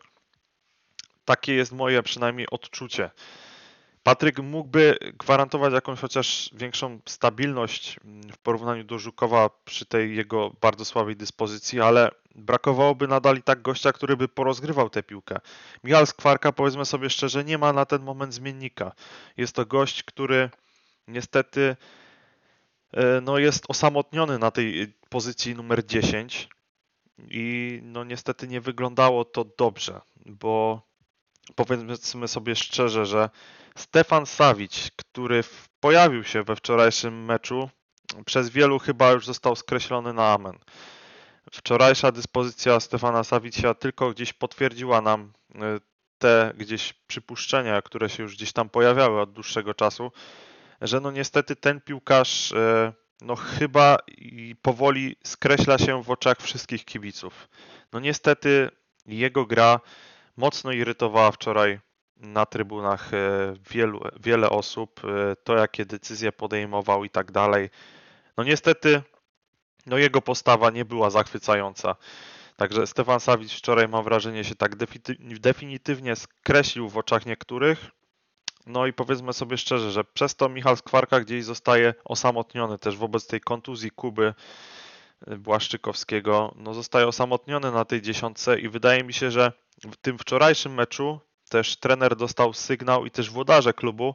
Takie 1.25 1.55
jest 1.55 1.73
moje 1.73 2.03
przynajmniej 2.03 2.47
odczucie. 2.51 3.11
Patryk 4.09 4.39
mógłby 4.39 4.99
gwarantować 5.19 5.73
jakąś 5.73 6.01
chociaż 6.01 6.51
większą 6.53 7.01
stabilność 7.07 7.97
mm, 8.05 8.33
w 8.33 8.39
porównaniu 8.39 8.85
do 8.85 8.99
Żukowa 8.99 9.51
przy 9.65 9.87
tej 9.87 10.17
jego 10.17 10.51
bardzo 10.61 10.85
słabej 10.85 11.17
dyspozycji, 11.17 11.81
ale 11.81 12.11
brakowałoby 12.35 13.09
nadal 13.09 13.37
i 13.37 13.43
tak 13.43 13.63
gościa, 13.63 13.93
który 13.93 14.17
by 14.17 14.29
porozgrywał 14.29 14.91
tę 14.91 15.03
piłkę. 15.03 15.37
Michał 15.85 16.07
Skwarka, 16.07 16.53
powiedzmy 16.53 16.85
sobie 16.85 17.11
szczerze, 17.11 17.45
nie 17.45 17.59
ma 17.59 17.73
na 17.73 17.85
ten 17.85 18.03
moment 18.03 18.35
zmiennika. 18.35 18.93
Jest 19.37 19.55
to 19.55 19.67
gość, 19.67 20.03
który 20.03 20.51
niestety 21.09 21.77
e, 22.93 23.21
no, 23.21 23.39
jest 23.39 23.65
osamotniony 23.69 24.39
na 24.39 24.51
tej 24.51 24.95
pozycji 25.09 25.55
numer 25.55 25.87
10 25.87 26.49
i 27.31 27.81
no 27.83 28.05
niestety 28.05 28.49
nie 28.49 28.61
wyglądało 28.61 29.25
to 29.25 29.45
dobrze, 29.59 30.01
bo 30.27 30.83
powiedzmy 31.55 32.29
sobie 32.29 32.57
szczerze, 32.57 33.07
że 33.07 33.31
Stefan 33.79 34.27
Sawić, 34.27 34.91
który 34.97 35.45
pojawił 35.81 36.25
się 36.25 36.43
we 36.43 36.57
wczorajszym 36.57 37.25
meczu, 37.25 37.71
przez 38.27 38.51
wielu 38.51 38.79
chyba 38.79 39.11
już 39.13 39.27
został 39.27 39.57
skreślony 39.57 40.13
na 40.13 40.33
amen. 40.33 40.59
Wczorajsza 41.53 42.13
dyspozycja 42.13 42.81
Stefana 42.81 43.25
Sawicia 43.25 43.75
tylko 43.75 44.11
gdzieś 44.11 44.33
potwierdziła 44.33 45.01
nam 45.01 45.33
y, 45.55 45.59
te 46.19 46.53
gdzieś 46.57 46.93
przypuszczenia, 46.93 47.83
które 47.83 48.09
się 48.09 48.23
już 48.23 48.37
gdzieś 48.37 48.53
tam 48.53 48.69
pojawiały 48.69 49.21
od 49.21 49.33
dłuższego 49.33 49.75
czasu, 49.75 50.13
że 50.81 51.01
no 51.01 51.11
niestety 51.11 51.57
ten 51.57 51.81
piłkarz 51.81 52.53
y, 52.53 52.93
no 53.21 53.37
chyba 53.37 53.97
i 54.09 54.57
powoli 54.63 55.17
skreśla 55.25 55.79
się 55.79 56.03
w 56.03 56.11
oczach 56.11 56.39
wszystkich 56.41 56.85
kibiców. 56.85 57.49
No 57.93 58.01
niestety 58.01 58.71
jego 59.07 59.47
gra 59.47 59.81
mocno 60.37 60.73
irytowała 60.73 61.33
wczoraj 61.33 61.81
na 62.21 62.47
trybunach 62.47 63.15
e, 63.15 63.55
wielu, 63.71 64.01
wiele 64.21 64.51
osób, 64.51 65.01
e, 65.05 65.37
to 65.37 65.57
jakie 65.57 65.85
decyzje 65.85 66.33
podejmował 66.33 67.05
i 67.05 67.11
tak 67.11 67.33
dalej. 67.33 67.71
No 68.37 68.45
niestety, 68.45 69.03
no 69.87 69.99
jego 69.99 70.23
postawa 70.23 70.71
nie 70.71 70.85
była 70.85 71.11
zachwycająca. 71.11 71.97
Także 72.57 72.87
Stefan 72.87 73.21
Sawic 73.21 73.53
wczoraj 73.53 73.89
mam 73.89 74.05
wrażenie 74.05 74.45
się 74.45 74.55
tak 74.55 74.77
defini- 74.77 75.39
definitywnie 75.39 76.17
skreślił 76.17 76.89
w 76.89 76.97
oczach 76.97 77.27
niektórych. 77.27 77.91
No 78.67 78.87
i 78.87 78.93
powiedzmy 78.93 79.33
sobie 79.33 79.57
szczerze, 79.57 79.91
że 79.91 80.05
przez 80.05 80.37
to 80.37 80.49
Michał 80.49 80.77
Skwarka 80.77 81.21
gdzieś 81.21 81.45
zostaje 81.45 81.95
osamotniony 82.05 82.79
też 82.79 82.97
wobec 82.97 83.27
tej 83.27 83.41
kontuzji 83.41 83.91
Kuby 83.91 84.35
e, 85.27 85.37
Błaszczykowskiego. 85.37 86.55
No 86.57 86.75
zostaje 86.75 87.07
osamotniony 87.07 87.73
na 87.73 87.85
tej 87.85 88.03
dziesiątce 88.03 88.61
i 88.61 88.69
wydaje 88.69 89.05
mi 89.05 89.13
się, 89.13 89.31
że 89.31 89.53
w 89.85 89.97
tym 89.97 90.19
wczorajszym 90.19 90.75
meczu 90.75 91.21
też 91.49 91.77
trener 91.77 92.17
dostał 92.17 92.53
sygnał 92.53 93.07
i 93.07 93.11
też 93.11 93.31
włodarze 93.31 93.73
klubu, 93.73 94.15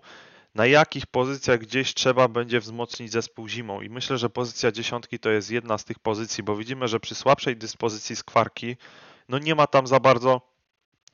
na 0.55 0.65
jakich 0.65 1.05
pozycjach 1.05 1.59
gdzieś 1.59 1.93
trzeba 1.93 2.27
będzie 2.27 2.59
wzmocnić 2.59 3.11
zespół 3.11 3.47
zimą. 3.47 3.81
I 3.81 3.89
myślę, 3.89 4.17
że 4.17 4.29
pozycja 4.29 4.71
dziesiątki 4.71 5.19
to 5.19 5.29
jest 5.29 5.51
jedna 5.51 5.77
z 5.77 5.85
tych 5.85 5.99
pozycji, 5.99 6.43
bo 6.43 6.55
widzimy, 6.55 6.87
że 6.87 6.99
przy 6.99 7.15
słabszej 7.15 7.57
dyspozycji 7.57 8.15
skwarki, 8.15 8.77
no 9.29 9.39
nie 9.39 9.55
ma 9.55 9.67
tam 9.67 9.87
za 9.87 10.00
bardzo 10.00 10.41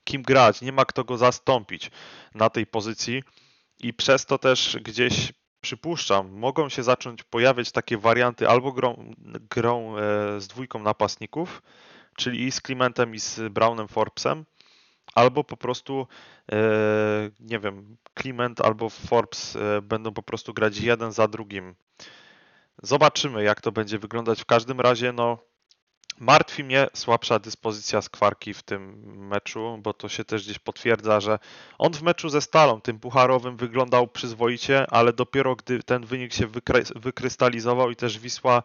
kim 0.03 0.21
grać, 0.21 0.62
nie 0.62 0.71
ma 0.71 0.86
kto 0.86 1.03
go 1.03 1.17
zastąpić 1.17 1.91
na 2.36 2.49
tej 2.49 2.67
pozycji 2.67 3.23
i 3.79 3.93
przez 3.93 4.25
to 4.25 4.38
też 4.38 4.77
gdzieś 4.82 5.34
przypuszczam, 5.62 6.32
mogą 6.32 6.69
się 6.69 6.84
zacząć 6.84 7.23
pojawiać 7.23 7.71
takie 7.71 7.97
warianty 7.97 8.49
albo 8.49 8.71
grą, 8.71 9.13
grą 9.49 9.97
e, 9.97 10.01
z 10.41 10.47
dwójką 10.47 10.84
napastników, 10.84 11.62
czyli 12.15 12.43
i 12.43 12.51
z 12.51 12.62
Klimentem 12.62 13.15
i 13.15 13.19
z 13.19 13.53
Brownem 13.53 13.88
Forbesem, 13.88 14.45
albo 15.15 15.43
po 15.43 15.58
prostu, 15.58 16.08
e, 16.52 16.56
nie 17.39 17.60
wiem, 17.60 17.98
Kliment 18.13 18.62
albo 18.62 18.89
Forbes 18.89 19.56
e, 19.56 19.82
będą 19.82 20.13
po 20.13 20.24
prostu 20.24 20.54
grać 20.54 20.78
jeden 20.78 21.12
za 21.12 21.28
drugim. 21.28 21.76
Zobaczymy, 22.84 23.43
jak 23.43 23.62
to 23.62 23.72
będzie 23.72 24.00
wyglądać. 24.00 24.41
W 24.41 24.45
każdym 24.45 24.82
razie, 24.82 25.13
no, 25.13 25.38
martwi 26.19 26.63
mnie 26.63 26.88
słabsza 26.93 27.39
dyspozycja 27.39 28.02
Skwarki 28.02 28.54
w 28.54 28.63
tym 28.63 28.91
meczu, 29.28 29.80
bo 29.82 29.93
to 29.93 30.10
się 30.10 30.26
też 30.26 30.43
gdzieś 30.43 30.60
potwierdza, 30.60 31.19
że 31.19 31.39
on 31.78 31.93
w 31.93 32.02
meczu 32.02 32.30
ze 32.30 32.41
Stalą, 32.41 32.82
tym 32.82 33.00
pucharowym, 33.00 33.58
wyglądał 33.58 34.08
przyzwoicie, 34.08 34.88
ale 34.89 35.13
dopiero 35.13 35.56
gdy 35.56 35.84
ten 35.84 36.06
wynik 36.06 36.34
się 36.34 36.48
wykry- 36.48 37.00
wykrystalizował 37.00 37.91
i 37.91 37.95
też 37.95 38.19
Wisła 38.19 38.63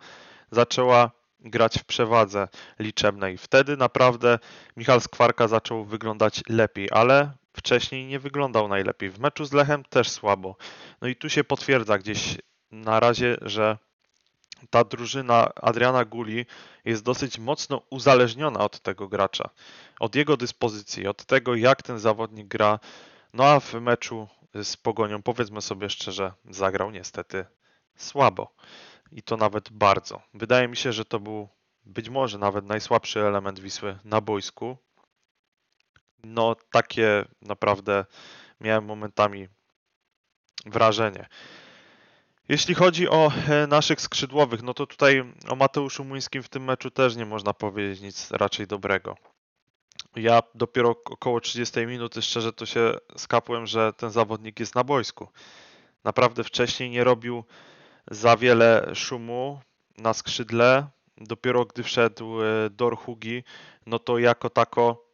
zaczęła 0.51 1.11
grać 1.45 1.79
w 1.79 1.85
przewadze 1.85 2.49
liczebnej. 2.79 3.39
Wtedy 3.39 3.77
naprawdę 3.77 4.39
Michał 4.77 5.01
Skwarka 5.01 5.49
zaczął 5.49 5.85
wyglądać 5.85 6.43
lepiej, 6.49 6.89
ale 6.93 7.33
wcześniej 7.53 8.07
nie 8.07 8.19
wyglądał 8.19 8.69
najlepiej. 8.69 9.11
W 9.11 9.19
meczu 9.19 9.45
z 9.45 9.53
Lechem 9.53 9.85
też 9.85 10.11
słabo. 10.11 10.57
No 11.01 11.09
i 11.09 11.17
tu 11.17 11.31
się 11.31 11.45
potwierdza 11.45 11.99
gdzieś 11.99 12.39
na 12.71 13.01
razie, 13.01 13.37
że 13.43 13.79
ta 14.71 14.85
drużyna 14.85 15.49
Adriana 15.55 16.05
Guli 16.05 16.47
jest 16.85 17.05
dosyć 17.05 17.39
mocno 17.39 17.83
uzależniona 17.91 18.61
od 18.61 18.81
tego 18.81 19.09
gracza, 19.09 19.51
od 20.01 20.15
jego 20.15 20.37
dyspozycji, 20.37 21.07
od 21.07 21.25
tego 21.25 21.55
jak 21.55 21.83
ten 21.83 21.99
zawodnik 21.99 22.49
gra. 22.49 22.79
No 23.33 23.45
a 23.45 23.61
w 23.61 23.75
meczu 23.75 24.29
z 24.63 24.77
Pogonią, 24.77 25.23
powiedzmy 25.23 25.63
sobie 25.63 25.91
szczerze, 25.91 26.33
zagrał 26.51 26.91
niestety 26.91 27.45
słabo. 27.97 28.55
I 29.13 29.23
to 29.23 29.37
nawet 29.37 29.71
bardzo. 29.71 30.23
Wydaje 30.35 30.69
mi 30.69 30.77
się, 30.77 30.93
że 30.93 31.05
to 31.05 31.21
był 31.21 31.49
być 31.85 32.09
może 32.09 32.39
nawet 32.39 32.65
najsłabszy 32.65 33.21
element 33.21 33.61
Wisły 33.61 33.99
na 34.05 34.21
boisku. 34.21 34.77
No, 36.25 36.57
takie 36.71 37.25
naprawdę 37.43 38.05
miałem 38.61 38.85
momentami 38.85 39.49
wrażenie. 40.67 41.27
Jeśli 42.49 42.75
chodzi 42.75 43.09
o 43.09 43.33
e, 43.49 43.67
naszych 43.67 44.01
skrzydłowych, 44.01 44.63
no 44.63 44.75
to 44.75 44.87
tutaj 44.87 45.33
o 45.49 45.57
Mateuszu 45.57 46.05
Muńskim 46.05 46.43
w 46.43 46.49
tym 46.49 46.65
meczu 46.65 46.91
też 46.91 47.17
nie 47.17 47.27
można 47.27 47.55
powiedzieć 47.55 48.01
nic 48.01 48.31
raczej 48.31 48.67
dobrego. 48.67 49.17
Ja 50.17 50.43
dopiero 50.55 50.91
około 51.05 51.41
30 51.41 51.87
minuty 51.87 52.23
szczerze 52.23 52.53
to 52.53 52.67
się 52.67 52.95
skapłem, 53.17 53.67
że 53.67 53.93
ten 53.93 54.11
zawodnik 54.11 54.61
jest 54.61 54.75
na 54.75 54.85
boisku. 54.85 55.29
Naprawdę 56.05 56.45
wcześniej 56.45 56.91
nie 56.91 57.05
robił 57.05 57.45
za 58.11 58.37
wiele 58.37 58.91
szumu 58.95 59.61
na 59.99 60.15
skrzydle. 60.15 60.87
Dopiero 61.17 61.65
gdy 61.65 61.83
wszedł 61.83 62.43
e, 62.43 62.71
Dorhugi, 62.71 63.43
no 63.87 63.99
to 63.99 64.19
jako 64.19 64.51
tako 64.51 65.05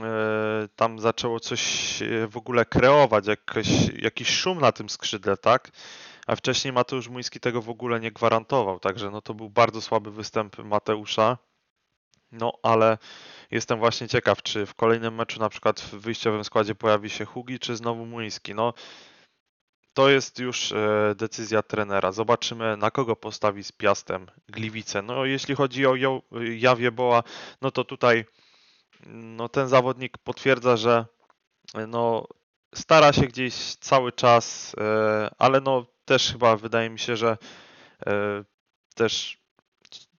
e, 0.00 0.68
tam 0.76 0.98
zaczęło 0.98 1.40
coś 1.40 1.62
e, 2.02 2.26
w 2.26 2.36
ogóle 2.36 2.64
kreować, 2.64 3.26
jakiś, 3.26 3.68
jakiś 4.02 4.28
szum 4.28 4.60
na 4.60 4.72
tym 4.72 4.88
skrzydle, 4.88 5.36
tak? 5.36 5.70
A 6.26 6.36
wcześniej 6.36 6.72
Mateusz 6.72 7.08
Muński 7.08 7.40
tego 7.40 7.62
w 7.62 7.68
ogóle 7.68 8.00
nie 8.00 8.12
gwarantował, 8.12 8.80
także 8.80 9.10
no 9.10 9.22
to 9.22 9.34
był 9.34 9.50
bardzo 9.50 9.80
słaby 9.80 10.10
występ 10.10 10.58
Mateusza. 10.58 11.38
No 12.32 12.52
ale 12.62 12.98
jestem 13.50 13.78
właśnie 13.78 14.08
ciekaw, 14.08 14.42
czy 14.42 14.66
w 14.66 14.74
kolejnym 14.74 15.14
meczu 15.14 15.40
na 15.40 15.48
przykład 15.48 15.80
w 15.80 15.94
wyjściowym 15.94 16.44
składzie 16.44 16.74
pojawi 16.74 17.10
się 17.10 17.24
Hugi, 17.24 17.58
czy 17.58 17.76
znowu 17.76 18.06
Muński. 18.06 18.54
No 18.54 18.74
to 19.94 20.08
jest 20.08 20.38
już 20.38 20.72
e, 20.72 21.14
decyzja 21.16 21.62
trenera. 21.62 22.12
Zobaczymy, 22.12 22.76
na 22.76 22.90
kogo 22.90 23.16
postawi 23.16 23.64
z 23.64 23.72
Piastem 23.72 24.26
Gliwice. 24.48 25.02
No, 25.02 25.24
jeśli 25.24 25.54
chodzi 25.54 25.86
o 25.86 25.94
Jo- 25.94 26.22
Jawie 26.56 26.92
Boa, 26.92 27.22
no 27.62 27.70
to 27.70 27.84
tutaj 27.84 28.24
no, 29.06 29.48
ten 29.48 29.68
zawodnik 29.68 30.18
potwierdza, 30.18 30.76
że 30.76 31.06
e, 31.74 31.86
no, 31.86 32.28
stara 32.74 33.12
się 33.12 33.22
gdzieś 33.22 33.54
cały 33.74 34.12
czas, 34.12 34.74
e, 34.80 35.30
ale 35.38 35.60
no, 35.60 35.86
też 36.04 36.32
chyba 36.32 36.56
wydaje 36.56 36.90
mi 36.90 36.98
się, 36.98 37.16
że 37.16 37.38
e, 38.06 38.44
też 38.94 39.38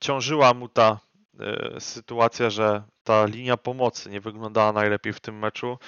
ciążyła 0.00 0.54
mu 0.54 0.68
ta 0.68 1.00
e, 1.40 1.80
sytuacja, 1.80 2.50
że 2.50 2.82
ta 3.04 3.26
linia 3.26 3.56
pomocy 3.56 4.10
nie 4.10 4.20
wyglądała 4.20 4.72
najlepiej 4.72 5.12
w 5.12 5.20
tym 5.20 5.38
meczu. 5.38 5.78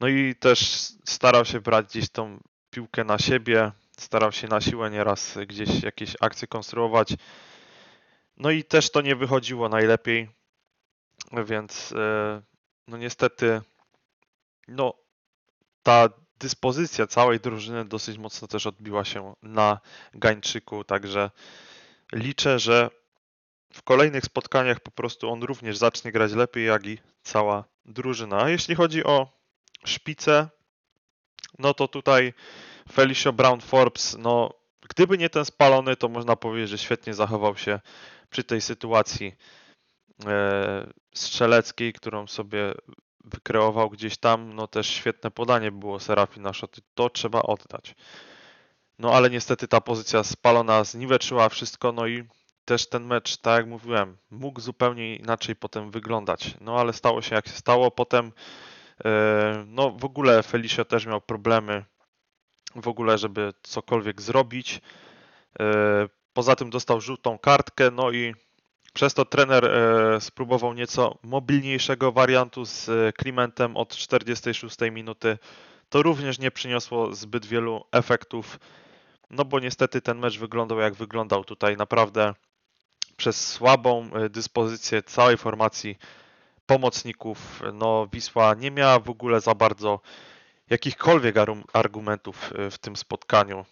No 0.00 0.08
i 0.08 0.34
też 0.34 0.58
starał 1.04 1.44
się 1.44 1.60
brać 1.60 1.86
gdzieś 1.86 2.10
tą 2.10 2.38
piłkę 2.70 3.04
na 3.04 3.18
siebie, 3.18 3.72
starał 3.98 4.32
się 4.32 4.48
na 4.48 4.60
siłę 4.60 4.90
nieraz 4.90 5.38
gdzieś 5.46 5.82
jakieś 5.82 6.16
akcje 6.20 6.48
konstruować. 6.48 7.14
No 8.36 8.50
i 8.50 8.64
też 8.64 8.90
to 8.90 9.00
nie 9.00 9.16
wychodziło 9.16 9.68
najlepiej, 9.68 10.28
więc 11.32 11.92
e, 11.92 12.42
no 12.88 12.96
niestety 12.96 13.60
no 14.68 14.94
ta 15.82 16.08
dyspozycja 16.38 17.06
całej 17.06 17.40
drużyny 17.40 17.84
dosyć 17.84 18.18
mocno 18.18 18.48
też 18.48 18.66
odbiła 18.66 19.04
się 19.04 19.34
na 19.42 19.80
Gańczyku, 20.14 20.84
także 20.84 21.30
liczę, 22.12 22.58
że 22.58 22.90
w 23.72 23.82
kolejnych 23.82 24.24
spotkaniach 24.24 24.80
po 24.80 24.90
prostu 24.90 25.30
on 25.30 25.42
również 25.42 25.76
zacznie 25.76 26.12
grać 26.12 26.32
lepiej, 26.32 26.66
jak 26.66 26.86
i 26.86 26.98
cała 27.22 27.64
drużyna. 27.84 28.42
A 28.42 28.48
jeśli 28.48 28.74
chodzi 28.74 29.04
o 29.04 29.28
szpicę, 29.84 30.48
no 31.58 31.74
to 31.74 31.88
tutaj 31.88 32.32
Felicio 32.92 33.32
Brown 33.32 33.60
Forbes, 33.60 34.16
no 34.18 34.54
gdyby 34.88 35.18
nie 35.18 35.30
ten 35.30 35.44
spalony, 35.44 35.96
to 35.96 36.08
można 36.08 36.36
powiedzieć, 36.36 36.70
że 36.70 36.78
świetnie 36.78 37.14
zachował 37.14 37.56
się 37.56 37.80
przy 38.30 38.44
tej 38.44 38.60
sytuacji 38.60 39.34
e, 40.26 40.86
strzeleckiej, 41.14 41.92
którą 41.92 42.26
sobie 42.26 42.74
wykreował 43.24 43.90
gdzieś 43.90 44.16
tam, 44.16 44.54
no 44.54 44.66
też 44.66 44.86
świetne 44.86 45.30
podanie 45.30 45.72
było 45.72 46.00
Serafina 46.00 46.52
Szoty, 46.52 46.80
to 46.94 47.10
trzeba 47.10 47.42
oddać. 47.42 47.94
No 48.98 49.12
ale 49.12 49.30
niestety 49.30 49.68
ta 49.68 49.80
pozycja 49.80 50.24
spalona 50.24 50.84
zniweczyła 50.84 51.48
wszystko, 51.48 51.92
no 51.92 52.06
i 52.06 52.24
też 52.64 52.88
ten 52.88 53.04
mecz, 53.04 53.36
tak 53.36 53.56
jak 53.56 53.66
mówiłem, 53.66 54.16
mógł 54.30 54.60
zupełnie 54.60 55.16
inaczej 55.16 55.56
potem 55.56 55.90
wyglądać. 55.90 56.54
No 56.60 56.80
ale 56.80 56.92
stało 56.92 57.22
się 57.22 57.34
jak 57.34 57.46
się 57.46 57.52
stało. 57.52 57.90
Potem 57.90 58.32
no 59.66 59.90
w 59.90 60.04
ogóle 60.04 60.42
Felicio 60.42 60.84
też 60.84 61.06
miał 61.06 61.20
problemy 61.20 61.84
w 62.74 62.88
ogóle, 62.88 63.18
żeby 63.18 63.52
cokolwiek 63.62 64.22
zrobić. 64.22 64.80
E, 65.60 66.08
Poza 66.38 66.56
tym 66.56 66.70
dostał 66.70 67.00
żółtą 67.00 67.38
kartkę, 67.38 67.90
no 67.90 68.10
i 68.10 68.34
przez 68.92 69.14
to 69.14 69.24
trener 69.24 69.64
e, 69.64 70.20
spróbował 70.20 70.74
nieco 70.74 71.18
mobilniejszego 71.22 72.12
wariantu 72.12 72.64
z 72.64 72.88
e, 72.88 73.12
Klimentem 73.12 73.76
od 73.76 73.96
46 73.96 74.76
minuty. 74.92 75.38
To 75.88 76.02
również 76.02 76.38
nie 76.38 76.50
przyniosło 76.50 77.14
zbyt 77.14 77.46
wielu 77.46 77.84
efektów, 77.92 78.58
no 79.30 79.44
bo 79.44 79.60
niestety 79.60 80.00
ten 80.00 80.18
mecz 80.18 80.38
wyglądał 80.38 80.78
jak 80.78 80.94
wyglądał 80.94 81.44
tutaj 81.44 81.76
naprawdę 81.76 82.34
przez 83.16 83.48
słabą 83.48 84.10
e, 84.12 84.28
dyspozycję 84.28 85.02
całej 85.02 85.36
formacji 85.36 85.98
pomocników. 86.68 87.62
No 87.72 88.08
Wisła 88.12 88.54
nie 88.54 88.70
miała 88.70 88.98
w 88.98 89.10
ogóle 89.10 89.40
za 89.40 89.54
bardzo 89.54 90.00
jakichkolwiek 90.70 91.36
argumentów 91.72 92.52
e, 92.52 92.70
w 92.70 92.78
tym 92.78 92.96
spotkaniu. 92.96 93.64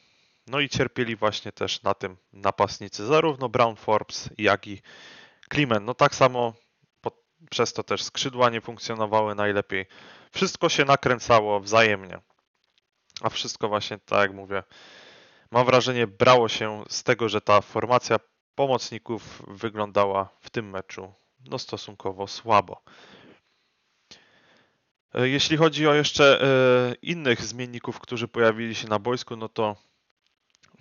No 0.46 0.61
i 0.61 0.68
cierpieli 0.68 1.16
właśnie 1.16 1.52
też 1.52 1.82
na 1.82 1.94
tym 1.94 2.16
napastnicy, 2.32 3.06
zarówno 3.06 3.48
Brown 3.48 3.76
Forbes, 3.76 4.30
jak 4.38 4.66
i 4.66 4.82
Klimen. 5.48 5.85
No 5.85 5.94
tak 5.94 6.14
samo 6.14 6.54
po, 7.00 7.11
przez 7.50 7.72
to 7.72 7.82
też 7.82 8.02
skrzydła 8.02 8.50
nie 8.50 8.61
funkcjonowały 8.61 9.35
najlepiej. 9.35 9.87
Wszystko 10.32 10.68
się 10.68 10.85
nakręcało 10.85 11.61
wzajemnie. 11.61 12.18
A 13.20 13.30
wszystko 13.30 13.68
właśnie, 13.68 13.98
tak 13.98 14.20
jak 14.20 14.32
mówię, 14.32 14.62
mam 15.50 15.66
wrażenie, 15.66 16.06
brało 16.06 16.48
się 16.48 16.85
z 16.88 17.02
tego, 17.02 17.28
że 17.28 17.40
ta 17.40 17.61
formacja 17.61 18.16
pomocników 18.54 19.42
wyglądała 19.48 20.28
w 20.40 20.50
tym 20.50 20.70
meczu 20.70 21.14
no 21.50 21.59
stosunkowo 21.59 22.26
słabo. 22.26 22.82
E, 25.14 25.28
Jeśli 25.28 25.56
chodzi 25.56 25.87
o 25.87 25.94
jeszcze 25.94 26.42
e, 26.42 26.94
innych 27.02 27.42
zmienników, 27.42 28.00
którzy 28.00 28.28
pojawili 28.28 28.74
się 28.74 28.88
na 28.88 28.98
boisku, 28.98 29.37
no 29.37 29.48
to 29.48 29.76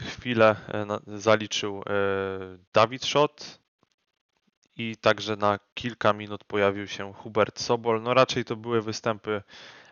chwilę 0.01 0.55
e, 0.67 1.19
zaliczył 1.19 1.83
Dawid 2.73 3.05
Szot 3.05 3.59
i 4.75 4.97
także 4.97 5.35
na 5.35 5.59
kilka 5.73 6.13
minut 6.13 6.43
pojawił 6.43 6.87
się 6.87 7.13
Hubert 7.13 7.59
Sobol. 7.59 8.01
No 8.01 8.13
raczej 8.13 8.45
to 8.45 8.55
były 8.55 8.81
występy 8.81 9.41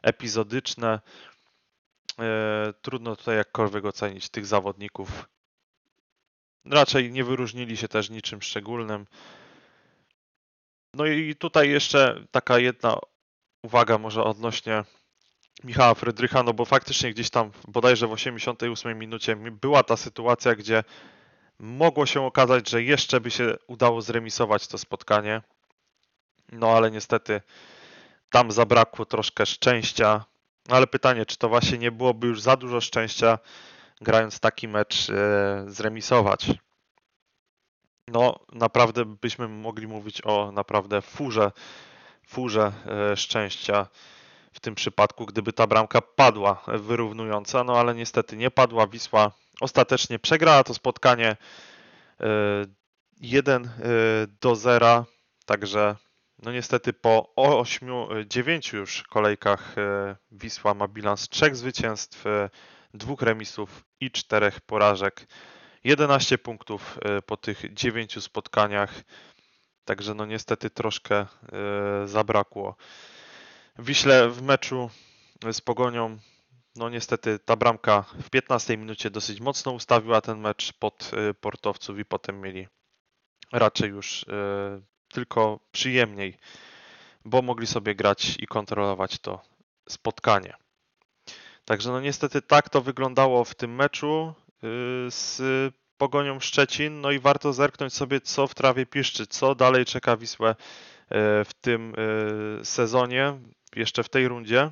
epizodyczne. 0.01 0.99
Trudno 2.81 3.15
tutaj 3.15 3.37
jakkolwiek 3.37 3.85
ocenić 3.85 4.29
tych 4.29 4.45
zawodników. 4.45 5.29
Raczej 6.65 7.11
nie 7.11 7.23
wyróżnili 7.23 7.77
się 7.77 7.87
też 7.87 8.09
niczym 8.09 8.41
szczególnym. 8.41 9.05
No 10.93 11.05
i 11.05 11.35
tutaj 11.35 11.69
jeszcze 11.69 12.23
taka 12.31 12.59
jedna 12.59 12.97
uwaga 13.63 13.97
może 13.97 14.23
odnośnie 14.23 14.83
Michała 15.63 15.93
Frydrycha, 15.93 16.43
no 16.43 16.53
bo 16.53 16.65
faktycznie 16.65 17.11
gdzieś 17.11 17.29
tam 17.29 17.51
bodajże 17.67 18.07
w 18.07 18.11
88 18.11 18.99
minucie 18.99 19.35
mi- 19.35 19.51
była 19.51 19.83
ta 19.83 19.97
sytuacja, 19.97 20.55
gdzie 20.55 20.83
mogło 21.59 22.05
się 22.05 22.21
okazać, 22.25 22.69
że 22.69 22.83
jeszcze 22.83 23.21
by 23.21 23.31
się 23.31 23.55
udało 23.67 24.01
zremisować 24.01 24.67
to 24.67 24.77
spotkanie. 24.77 25.41
No 26.51 26.69
ale 26.69 26.91
niestety 26.91 27.41
tam 28.29 28.51
zabrakło 28.51 29.05
troszkę 29.05 29.45
szczęścia. 29.45 30.25
No 30.69 30.75
ale 30.75 30.87
pytanie, 30.87 31.25
czy 31.25 31.37
to 31.37 31.49
właśnie 31.49 31.77
nie 31.77 31.91
byłoby 31.91 32.27
już 32.27 32.41
za 32.41 32.57
dużo 32.57 32.81
szczęścia, 32.81 33.39
grając 34.01 34.39
taki 34.39 34.67
mecz, 34.67 35.09
e, 35.09 35.63
zremisować? 35.67 36.47
No, 38.07 38.39
naprawdę 38.53 39.05
byśmy 39.05 39.47
mogli 39.47 39.87
mówić 39.87 40.21
o 40.25 40.51
naprawdę 40.51 41.01
furze, 41.01 41.51
furze 42.27 42.71
e, 43.11 43.17
szczęścia 43.17 43.87
w 44.53 44.59
tym 44.59 44.75
przypadku, 44.75 45.25
gdyby 45.25 45.53
ta 45.53 45.67
bramka 45.67 46.01
padła 46.01 46.63
e, 46.67 46.77
wyrównująca, 46.77 47.63
no 47.63 47.79
ale 47.79 47.95
niestety 47.95 48.37
nie 48.37 48.51
padła. 48.51 48.87
Wisła 48.87 49.31
ostatecznie 49.61 50.19
przegrała 50.19 50.63
to 50.63 50.73
spotkanie 50.73 51.29
e, 51.29 52.25
1 53.21 53.65
e, 53.65 53.69
do 54.41 54.55
0, 54.55 55.05
także 55.45 55.95
no 56.43 56.51
niestety 56.51 56.93
po 56.93 57.33
8, 57.35 57.89
9 58.27 58.73
już 58.73 59.03
kolejkach 59.03 59.77
e, 59.77 60.15
Wisła 60.31 60.73
ma 60.73 60.87
bilans 60.87 61.29
trzech 61.29 61.55
zwycięstw, 61.55 62.27
e, 62.27 62.49
dwóch 62.93 63.21
remisów 63.21 63.85
i 63.99 64.11
czterech 64.11 64.61
porażek. 64.61 65.27
11 65.83 66.37
punktów 66.37 66.99
e, 67.01 67.21
po 67.21 67.37
tych 67.37 67.73
9 67.73 68.23
spotkaniach. 68.23 69.03
Także 69.85 70.13
no 70.13 70.25
niestety 70.25 70.69
troszkę 70.69 71.15
e, 71.15 71.27
zabrakło. 72.05 72.75
Wiśle 73.79 74.29
w 74.29 74.41
meczu 74.41 74.89
z 75.51 75.61
Pogonią, 75.61 76.17
no 76.75 76.89
niestety 76.89 77.39
ta 77.39 77.55
bramka 77.55 78.01
w 78.01 78.29
15 78.29 78.77
minucie 78.77 79.09
dosyć 79.09 79.39
mocno 79.39 79.71
ustawiła 79.71 80.21
ten 80.21 80.39
mecz 80.39 80.73
pod 80.73 81.11
e, 81.13 81.33
portowców 81.33 81.99
i 81.99 82.05
potem 82.05 82.41
mieli 82.41 82.67
raczej 83.51 83.89
już 83.89 84.25
tylko 85.07 85.59
przyjemniej, 85.71 86.37
bo 87.25 87.41
mogli 87.41 87.67
sobie 87.67 87.95
grać 87.95 88.35
i 88.39 88.47
kontrolować 88.47 89.19
to 89.19 89.41
spotkanie. 89.89 90.53
Także 91.65 91.91
no 91.91 92.01
niestety 92.01 92.41
tak 92.41 92.69
to 92.69 92.81
wyglądało 92.81 93.45
w 93.45 93.55
tym 93.55 93.75
meczu 93.75 94.33
z 95.09 95.41
Pogonią 95.97 96.39
Szczecin. 96.39 97.01
No 97.01 97.11
i 97.11 97.19
warto 97.19 97.53
zerknąć 97.53 97.93
sobie, 97.93 98.21
co 98.21 98.47
w 98.47 98.55
trawie 98.55 98.85
piszczy, 98.85 99.27
co 99.27 99.55
dalej 99.55 99.85
czeka 99.85 100.17
Wisłę 100.17 100.51
y, 100.51 100.55
w 101.45 101.49
tym 101.61 101.93
y, 102.61 102.65
sezonie, 102.65 103.39
jeszcze 103.75 104.03
w 104.03 104.09
tej 104.09 104.27
rundzie. 104.27 104.71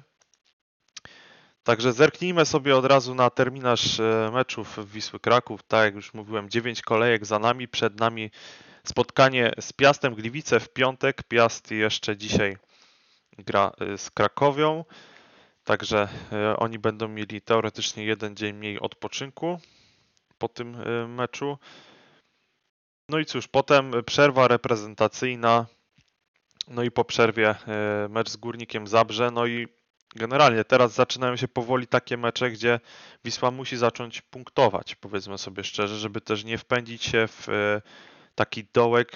Także 1.63 1.93
zerknijmy 1.93 2.45
sobie 2.45 2.77
od 2.77 2.85
razu 2.85 3.15
na 3.15 3.29
terminarz 3.29 3.99
y, 3.99 4.29
meczów 4.33 4.91
Wisły 4.91 5.19
Kraków. 5.19 5.63
Tak 5.63 5.85
jak 5.85 5.95
już 5.95 6.13
mówiłem, 6.13 6.49
9 6.49 6.81
kolejek 6.81 7.25
za 7.25 7.39
nami, 7.39 7.67
przed 7.67 7.99
nami 7.99 8.31
spotkanie 8.83 9.51
z 9.59 9.73
Piastem 9.73 10.15
Gliwice 10.15 10.59
w 10.59 10.69
piątek. 10.69 11.23
Piast 11.23 11.71
jeszcze 11.71 12.17
dzisiaj 12.17 12.57
gra 13.37 13.71
y, 13.81 13.97
z 13.97 14.11
Krakowią. 14.11 14.85
Także 15.63 16.07
oni 16.57 16.79
będą 16.79 17.07
mieli 17.07 17.41
teoretycznie 17.41 18.05
jeden 18.05 18.35
dzień 18.35 18.55
mniej 18.55 18.79
odpoczynku 18.79 19.59
po 20.41 20.49
tym 20.49 20.75
e, 20.75 21.07
meczu. 21.07 21.57
No 23.09 23.19
i 23.19 23.25
cóż, 23.25 23.47
potem 23.47 23.91
przerwa 24.05 24.47
reprezentacyjna. 24.47 25.65
No 26.67 26.83
i 26.83 26.91
po 26.91 27.05
przerwie 27.05 27.49
e, 27.49 28.07
mecz 28.09 28.29
z 28.29 28.37
Górnikiem 28.37 28.87
Zabrze. 28.87 29.31
No 29.31 29.45
i 29.45 29.67
generalnie 30.15 30.63
teraz 30.63 30.93
zaczynają 30.93 31.35
się 31.35 31.47
powoli 31.47 31.87
takie 31.87 32.17
mecze, 32.17 32.51
gdzie 32.51 32.79
Wisła 33.25 33.51
musi 33.51 33.77
zacząć 33.77 34.21
punktować, 34.21 34.95
powiedzmy 34.95 35.37
sobie 35.37 35.63
szczerze, 35.63 35.97
żeby 35.97 36.21
też 36.21 36.43
nie 36.43 36.57
wpędzić 36.57 37.03
się 37.03 37.27
w 37.27 37.49
e, 37.49 37.81
taki 38.35 38.63
dołek 38.73 39.11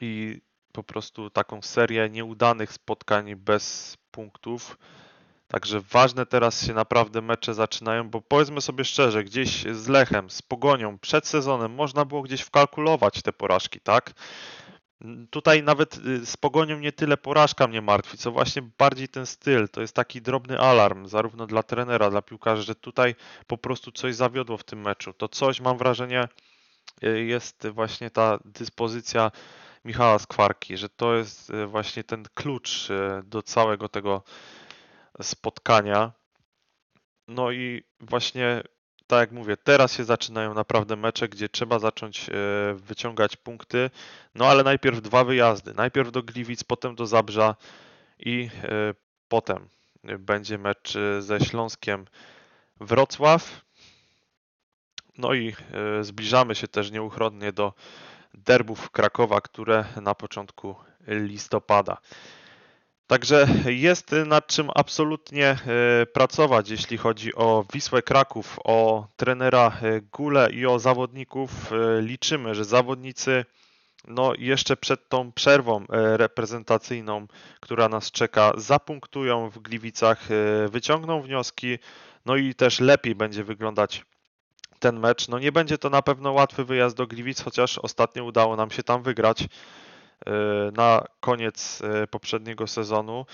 i 0.00 0.40
po 0.72 0.82
prostu 0.82 1.30
taką 1.30 1.62
serię 1.62 2.10
nieudanych 2.10 2.72
spotkań 2.72 3.34
bez 3.36 3.96
punktów. 4.10 4.78
Także 5.48 5.80
ważne 5.80 6.26
teraz 6.26 6.66
się 6.66 6.74
naprawdę 6.74 7.22
mecze 7.22 7.54
zaczynają, 7.54 8.10
bo 8.10 8.20
powiedzmy 8.20 8.60
sobie 8.60 8.84
szczerze, 8.84 9.24
gdzieś 9.24 9.62
z 9.62 9.88
Lechem, 9.88 10.30
z 10.30 10.42
Pogonią 10.42 10.98
przed 10.98 11.26
sezonem 11.26 11.74
można 11.74 12.04
było 12.04 12.22
gdzieś 12.22 12.40
wkalkulować 12.40 13.22
te 13.22 13.32
porażki, 13.32 13.80
tak? 13.80 14.14
Tutaj 15.30 15.62
nawet 15.62 15.98
y, 16.06 16.26
z 16.26 16.36
Pogonią 16.36 16.78
nie 16.78 16.92
tyle 16.92 17.16
porażka 17.16 17.66
mnie 17.66 17.82
martwi, 17.82 18.18
co 18.18 18.32
właśnie 18.32 18.62
bardziej 18.78 19.08
ten 19.08 19.26
styl. 19.26 19.68
To 19.68 19.80
jest 19.80 19.94
taki 19.94 20.22
drobny 20.22 20.58
alarm, 20.58 21.08
zarówno 21.08 21.46
dla 21.46 21.62
trenera, 21.62 22.10
dla 22.10 22.22
piłkarzy, 22.22 22.62
że 22.62 22.74
tutaj 22.74 23.14
po 23.46 23.58
prostu 23.58 23.92
coś 23.92 24.14
zawiodło 24.14 24.56
w 24.56 24.64
tym 24.64 24.80
meczu. 24.80 25.12
To 25.12 25.28
coś, 25.28 25.60
mam 25.60 25.78
wrażenie, 25.78 26.28
y, 27.04 27.24
jest 27.24 27.66
właśnie 27.68 28.10
ta 28.10 28.38
dyspozycja 28.44 29.30
Michała 29.84 30.18
Skwarki, 30.18 30.76
że 30.76 30.88
to 30.88 31.14
jest 31.14 31.50
y, 31.50 31.66
właśnie 31.66 32.04
ten 32.04 32.24
klucz 32.34 32.88
do 33.24 33.42
całego 33.42 33.88
tego 33.88 34.22
spotkania. 35.22 36.12
No 37.28 37.50
i 37.50 37.82
właśnie 38.00 38.62
tak 39.06 39.20
jak 39.20 39.32
mówię, 39.32 39.56
teraz 39.56 39.92
się 39.92 40.04
zaczynają 40.04 40.54
naprawdę 40.54 40.96
mecze, 40.96 41.28
gdzie 41.28 41.48
trzeba 41.48 41.78
zacząć 41.78 42.28
e, 42.28 42.32
wyciągać 42.74 43.36
punkty. 43.36 43.90
No 44.34 44.46
ale 44.46 44.62
najpierw 44.62 45.00
dwa 45.00 45.24
wyjazdy. 45.24 45.74
Najpierw 45.74 46.12
do 46.12 46.22
Gliwic, 46.22 46.64
potem 46.64 46.94
do 46.94 47.06
Zabrza 47.06 47.56
i 48.18 48.50
e, 48.62 48.94
potem 49.28 49.68
będzie 50.18 50.58
mecz 50.58 50.96
e, 50.96 51.22
ze 51.22 51.40
Śląskiem 51.40 52.06
Wrocław. 52.80 53.60
No 55.18 55.34
i 55.34 55.54
zbliżamy 56.00 56.54
się 56.54 56.68
też 56.68 56.90
nieuchronnie 56.90 57.52
do 57.52 57.72
derbów 58.34 58.90
Krakowa, 58.90 59.40
które 59.40 59.84
na 60.02 60.14
początku 60.14 60.76
listopada. 61.06 61.96
Także 63.06 63.48
jest 63.66 64.12
nad 64.26 64.46
czym 64.46 64.70
absolutnie 64.74 65.46
e, 65.48 66.06
pracować, 66.06 66.70
jeśli 66.70 66.98
chodzi 66.98 67.34
o 67.34 67.64
Wisłę 67.72 68.02
Kraków, 68.02 68.58
o 68.64 69.06
trenera 69.16 69.72
e, 69.82 70.00
Gule 70.00 70.52
i 70.52 70.66
o 70.66 70.78
zawodników. 70.78 71.72
E, 71.72 72.02
Liczymy, 72.02 72.54
że 72.54 72.64
zawodnicy 72.64 73.44
no 74.08 74.32
jeszcze 74.38 74.76
przed 74.76 75.08
tą 75.08 75.32
przerwą 75.32 75.84
reprezentacyjną, 76.16 77.26
która 77.60 77.88
nas 77.88 78.10
czeka, 78.10 78.52
zapunktują 78.56 79.50
w 79.50 79.58
Gliwicach, 79.58 80.28
wyciągną 80.68 81.22
wnioski, 81.22 81.78
no 82.26 82.36
i 82.36 82.54
też 82.54 82.80
lepiej 82.80 83.14
będzie 83.14 83.44
wyglądać 83.44 84.04
ten 84.78 85.00
mecz. 85.00 85.28
No 85.28 85.38
nie 85.38 85.52
będzie 85.52 85.78
to 85.78 85.90
na 85.90 86.02
pewno 86.02 86.32
łatwy 86.32 86.64
wyjazd 86.64 86.96
do 86.96 87.06
Gliwic, 87.06 87.40
chociaż 87.40 87.78
ostatnio 87.78 88.24
udało 88.24 88.56
nam 88.56 88.70
się 88.70 88.82
tam 88.82 89.02
wygrać 89.02 89.48
na 90.72 91.04
koniec 91.20 91.82
e, 91.82 92.06
poprzedniego 92.06 92.66
sezonu. 92.66 93.26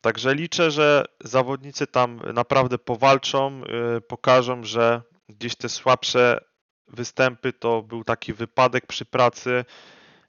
Także 0.00 0.34
liczę, 0.34 0.70
że 0.70 1.04
zawodnicy 1.24 1.86
tam 1.86 2.20
naprawdę 2.34 2.78
powalczą, 2.78 3.62
e, 3.96 4.00
pokażą, 4.00 4.64
że 4.64 5.02
gdzieś 5.28 5.56
te 5.56 5.68
słabsze 5.68 6.44
występy 6.88 7.52
to 7.52 7.82
był 7.82 8.04
taki 8.04 8.32
wypadek 8.32 8.86
przy 8.86 9.04
pracy 9.04 9.64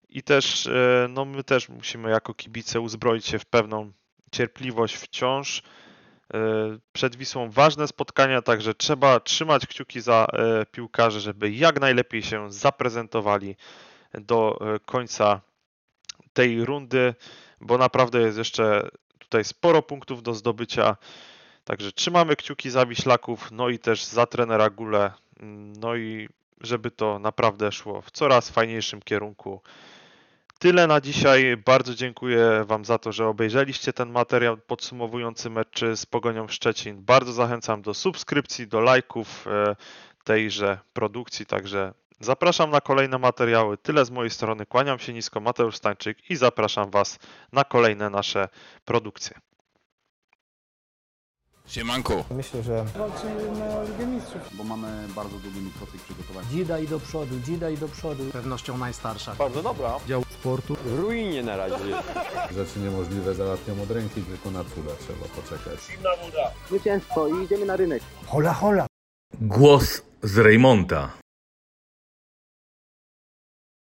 i 0.09 0.23
też 0.23 0.67
e, 0.67 1.07
no 1.09 1.25
my 1.25 1.43
też 1.43 1.69
musimy 1.69 2.09
jako 2.09 2.33
kibice 2.33 2.81
uzbroić 2.81 3.25
się 3.25 3.39
w 3.39 3.45
pewną 3.45 3.91
cierpliwość 4.31 4.95
wciąż. 4.95 5.63
E, 6.33 6.39
Przed 6.93 7.15
Wisłą 7.15 7.49
ważne 7.49 7.87
spotkania, 7.87 8.41
także 8.41 8.73
trzeba 8.73 9.19
trzymać 9.19 9.67
kciuki 9.67 10.01
za 10.01 10.27
e, 10.33 10.65
piłkarzy, 10.65 11.19
żeby 11.19 11.51
jak 11.51 11.79
najlepiej 11.79 12.23
się 12.23 12.51
zaprezentowali 12.51 13.55
do 14.13 14.59
e, 14.61 14.79
końca 14.79 15.41
tej 16.33 16.65
rundy, 16.65 17.13
bo 17.61 17.77
naprawdę 17.77 18.21
jest 18.21 18.37
jeszcze 18.37 18.89
tutaj 19.19 19.43
sporo 19.43 19.81
punktów 19.81 20.23
do 20.23 20.33
zdobycia. 20.33 20.97
Także 21.65 21.91
trzymamy 21.91 22.35
kciuki 22.35 22.69
za 22.69 22.85
Wiślaków, 22.85 23.51
no 23.51 23.69
i 23.69 23.79
też 23.79 24.05
za 24.05 24.25
trenera 24.25 24.69
Gule, 24.69 25.11
no 25.79 25.95
i 25.95 26.29
żeby 26.61 26.91
to 26.91 27.19
naprawdę 27.19 27.71
szło 27.71 28.01
w 28.01 28.11
coraz 28.11 28.49
fajniejszym 28.49 29.01
kierunku. 29.01 29.61
Tyle 30.59 30.87
na 30.87 31.01
dzisiaj. 31.01 31.57
Bardzo 31.57 31.95
dziękuję 31.95 32.63
Wam 32.67 32.85
za 32.85 32.97
to, 32.97 33.11
że 33.11 33.27
obejrzeliście 33.27 33.93
ten 33.93 34.09
materiał 34.09 34.57
podsumowujący 34.57 35.49
mecz 35.49 35.81
z 35.95 36.05
Pogonią 36.05 36.47
Szczecin. 36.47 37.01
Bardzo 37.01 37.33
zachęcam 37.33 37.81
do 37.81 37.93
subskrypcji, 37.93 38.67
do 38.67 38.79
lajków 38.79 39.47
e, 39.47 39.75
tejże 40.23 40.79
produkcji. 40.93 41.45
Także 41.45 41.93
zapraszam 42.19 42.71
na 42.71 42.81
kolejne 42.81 43.17
materiały. 43.17 43.77
Tyle 43.77 44.05
z 44.05 44.11
mojej 44.11 44.29
strony. 44.31 44.65
Kłaniam 44.65 44.99
się 44.99 45.13
nisko, 45.13 45.39
Mateusz 45.39 45.75
Stańczyk 45.75 46.29
i 46.29 46.35
zapraszam 46.35 46.91
Was 46.91 47.19
na 47.51 47.63
kolejne 47.63 48.09
nasze 48.09 48.49
produkcje. 48.85 49.39
Siemanko. 51.67 52.23
Myślę, 52.31 52.63
że 52.63 52.85
Walczymy 52.97 53.51
na 53.59 53.83
Ligę 53.83 54.05
Mistrzów. 54.05 54.41
Bo 54.53 54.63
mamy 54.63 55.07
bardzo 55.15 55.37
długi 55.37 55.69
proces 55.77 56.01
przygotowania. 56.01 56.47
dzida 56.51 56.79
i 56.79 56.87
do 56.87 56.99
przodu, 56.99 57.39
dzida 57.39 57.69
i 57.69 57.77
do 57.77 57.87
przodu. 57.87 58.23
pewnością 58.31 58.77
najstarsza. 58.77 59.35
Dział 60.07 60.23
sportu. 60.29 60.77
Rzeczy 62.51 62.79
niemożliwe 62.79 63.33
załatwiam 63.33 63.81
od 63.81 63.91
ręki, 63.91 64.21
tylko 64.21 64.51
na 64.51 64.63
cudze 64.63 64.95
trzeba 64.99 65.25
poczekać. 65.41 65.79
Zwycięstwo 66.67 67.27
i 67.27 67.43
idziemy 67.43 67.65
na 67.65 67.75
rynek. 67.75 68.03
Głos 69.41 70.01
z 70.23 70.37
Rejmonta. 70.37 71.22